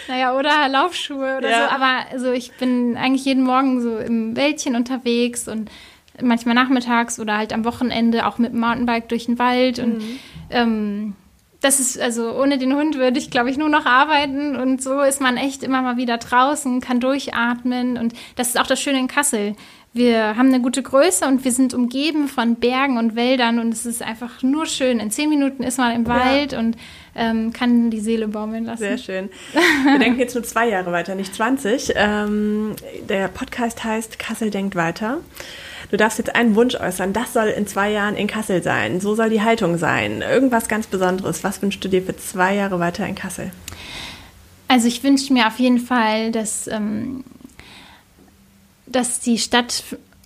Naja, 0.08 0.38
oder 0.38 0.70
Laufschuhe 0.70 1.38
oder 1.38 1.50
ja. 1.50 1.68
so. 1.68 1.76
Aber 1.76 2.06
also 2.12 2.32
ich 2.32 2.52
bin 2.54 2.96
eigentlich 2.96 3.26
jeden 3.26 3.44
Morgen 3.44 3.82
so 3.82 3.98
im 3.98 4.36
Wäldchen 4.36 4.76
unterwegs 4.76 5.48
und 5.48 5.72
manchmal 6.22 6.54
nachmittags 6.54 7.20
oder 7.20 7.38
halt 7.38 7.54
am 7.54 7.66
Wochenende 7.66 8.28
auch 8.28 8.38
mit 8.38 8.54
dem 8.54 8.60
Mountainbike 8.60 9.10
durch 9.10 9.26
den 9.26 9.40
Wald. 9.40 9.80
Und 9.80 9.98
mhm. 9.98 10.20
ähm, 10.52 11.16
das 11.62 11.80
ist, 11.80 12.00
also 12.00 12.40
ohne 12.40 12.58
den 12.58 12.76
Hund 12.76 12.98
würde 12.98 13.20
ich, 13.20 13.32
glaube 13.32 13.50
ich, 13.50 13.58
nur 13.58 13.70
noch 13.70 13.86
arbeiten. 13.86 14.56
Und 14.56 14.82
so 14.84 15.02
ist 15.02 15.22
man 15.22 15.38
echt 15.38 15.64
immer 15.64 15.82
mal 15.82 15.98
wieder 15.98 16.18
draußen, 16.18 16.82
kann 16.82 17.00
durchatmen. 17.00 17.98
Und 17.98 18.14
das 18.36 18.50
ist 18.50 18.60
auch 18.60 18.68
das 18.68 18.82
Schöne 18.82 19.00
in 19.00 19.08
Kassel. 19.08 19.56
Wir 19.94 20.38
haben 20.38 20.48
eine 20.48 20.62
gute 20.62 20.82
Größe 20.82 21.26
und 21.26 21.44
wir 21.44 21.52
sind 21.52 21.74
umgeben 21.74 22.30
von 22.30 22.56
Bergen 22.56 22.98
und 22.98 23.18
Wäldern 23.18 23.60
und 23.60 23.74
es 23.74 23.86
ist 23.86 24.02
einfach 24.02 24.42
nur 24.42 24.66
schön. 24.66 25.02
In 25.02 25.12
zehn 25.12 25.28
Minuten 25.28 25.64
ist 25.64 25.78
man 25.78 25.94
im 25.94 26.08
Wald 26.08 26.54
ja. 26.54 26.60
und 26.60 26.78
ähm, 27.14 27.52
kann 27.52 27.92
die 27.92 28.00
Seele 28.00 28.30
baumeln 28.30 28.64
lassen. 28.64 28.80
Sehr 28.80 28.98
schön. 28.98 29.30
Wir 29.84 30.00
denken 30.00 30.20
jetzt 30.20 30.34
nur 30.34 30.46
zwei 30.46 30.70
Jahre 30.70 30.94
weiter, 30.94 31.16
nicht 31.16 31.36
20. 31.36 31.92
Ähm, 31.96 32.74
der 33.10 33.28
Podcast 33.28 33.84
heißt 33.84 34.18
Kassel 34.18 34.50
denkt 34.50 34.76
weiter. 34.76 35.18
Du 35.90 35.98
darfst 35.98 36.20
jetzt 36.20 36.38
einen 36.38 36.56
Wunsch 36.56 36.76
äußern. 36.76 37.12
Das 37.12 37.34
soll 37.34 37.48
in 37.48 37.68
zwei 37.68 37.92
Jahren 37.92 38.16
in 38.16 38.28
Kassel 38.28 38.64
sein. 38.64 39.02
So 39.02 39.14
soll 39.16 39.30
die 39.30 39.42
Haltung 39.42 39.78
sein. 39.78 40.22
Irgendwas 40.22 40.70
ganz 40.70 40.88
Besonderes. 40.88 41.44
Was 41.44 41.62
wünschst 41.62 41.84
du 41.84 41.90
dir 41.90 42.02
für 42.02 42.16
zwei 42.16 42.56
Jahre 42.56 42.80
weiter 42.80 43.06
in 43.06 43.16
Kassel? 43.16 43.52
Also 44.70 44.88
ich 44.88 45.04
wünsche 45.04 45.34
mir 45.34 45.48
auf 45.48 45.60
jeden 45.60 45.80
Fall, 45.80 46.32
dass 46.32 46.68
ähm, 46.68 47.26
dass 48.92 49.20
die 49.20 49.38
Stadt 49.38 49.84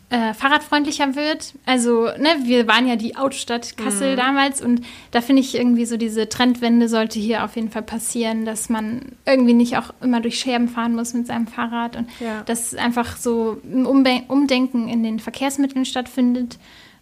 äh, 0.10 0.34
fahrradfreundlicher 0.34 1.16
wird. 1.16 1.54
Also, 1.66 2.06
ne, 2.06 2.30
wir 2.44 2.68
waren 2.68 2.88
ja 2.88 2.96
die 2.96 3.16
Autostadt 3.16 3.76
Kassel 3.76 4.14
mhm. 4.14 4.18
damals 4.18 4.62
und 4.62 4.86
da 5.12 5.22
finde 5.22 5.42
ich 5.42 5.56
irgendwie 5.56 5.86
so 5.86 5.98
diese 5.98 6.30
Trendwende 6.30 6.88
sollte 6.88 7.20
hier 7.20 7.44
auf 7.44 7.56
jeden 7.56 7.72
Fall 7.72 7.82
passieren, 7.82 8.46
dass 8.46 8.70
man 8.70 9.14
irgendwie 9.26 9.54
nicht 9.54 9.78
auch 9.78 9.94
immer 10.02 10.22
durch 10.22 10.40
Scherben 10.40 10.70
fahren 10.70 10.96
muss 10.96 11.14
mit 11.14 11.28
seinem 11.28 11.48
Fahrrad 11.48 11.96
und 11.96 12.08
ja. 12.20 12.44
dass 12.46 12.76
einfach 12.76 13.18
so 13.18 13.58
ein 13.64 13.86
Umbe 13.86 14.22
Umdenken 14.28 14.88
in 14.90 15.04
den 15.04 15.20
Verkehrsmitteln 15.20 15.86
stattfindet, 15.86 16.60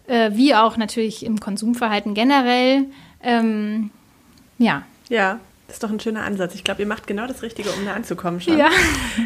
äh, 0.08 0.32
wie 0.34 0.56
auch 0.56 0.78
natürlich 0.78 1.26
im 1.26 1.40
Konsumverhalten 1.40 2.14
generell. 2.14 2.86
Ähm, 3.22 3.90
ja. 4.58 4.84
Ja, 5.10 5.40
das 5.74 5.78
ist 5.78 5.84
doch 5.84 5.90
ein 5.90 6.00
schöner 6.00 6.24
Ansatz. 6.24 6.54
Ich 6.54 6.64
glaube, 6.64 6.84
ihr 6.84 6.88
macht 6.88 7.08
genau 7.08 7.26
das 7.26 7.42
Richtige, 7.42 7.72
um 7.72 7.84
da 7.84 7.94
anzukommen 7.94 8.40
schon. 8.40 8.60
Ja. 8.60 8.70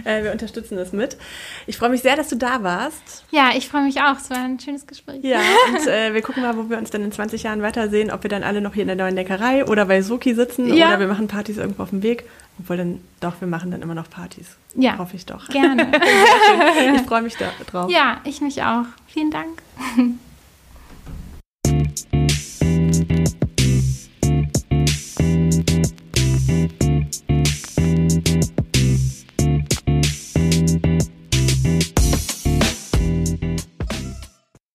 Äh, 0.04 0.24
wir 0.24 0.32
unterstützen 0.32 0.78
das 0.78 0.94
mit. 0.94 1.18
Ich 1.66 1.78
freue 1.78 1.90
mich 1.90 2.02
sehr, 2.02 2.16
dass 2.16 2.30
du 2.30 2.36
da 2.36 2.62
warst. 2.64 3.26
Ja, 3.32 3.50
ich 3.56 3.68
freue 3.68 3.84
mich 3.84 4.02
auch. 4.02 4.18
Es 4.18 4.30
war 4.30 4.38
ein 4.38 4.60
schönes 4.60 4.86
Gespräch. 4.86 5.24
Ja, 5.24 5.40
und 5.68 5.88
äh, 5.88 6.14
wir 6.14 6.22
gucken 6.22 6.44
mal, 6.44 6.56
wo 6.56 6.70
wir 6.70 6.78
uns 6.78 6.92
dann 6.92 7.04
in 7.04 7.12
20 7.12 7.44
Jahren 7.44 7.62
weitersehen. 7.62 8.12
Ob 8.12 8.24
wir 8.24 8.30
dann 8.30 8.44
alle 8.44 8.62
noch 8.62 8.74
hier 8.74 8.84
in 8.84 8.88
der 8.88 8.96
neuen 8.96 9.16
Deckerei 9.16 9.66
oder 9.66 9.86
bei 9.86 10.02
Soki 10.02 10.34
sitzen 10.34 10.74
ja. 10.74 10.88
oder 10.88 11.00
wir 11.00 11.08
machen 11.08 11.28
Partys 11.28 11.58
irgendwo 11.58 11.84
auf 11.84 11.90
dem 11.90 12.04
Weg. 12.04 12.26
Obwohl 12.60 12.78
dann, 12.78 13.02
doch, 13.20 13.34
wir 13.40 13.48
machen 13.48 13.72
dann 13.72 13.82
immer 13.82 13.96
noch 13.96 14.10
Partys. 14.10 14.56
Ja. 14.76 14.98
Hoffe 14.98 15.16
ich 15.16 15.26
doch. 15.26 15.48
Gerne. 15.50 15.92
ich 16.96 17.02
freue 17.02 17.24
mich 17.24 17.36
da 17.38 17.52
drauf. 17.70 17.92
Ja, 17.92 18.22
ich 18.24 18.40
mich 18.42 18.62
auch. 18.64 18.86
Vielen 19.08 19.32
Dank. 19.32 19.62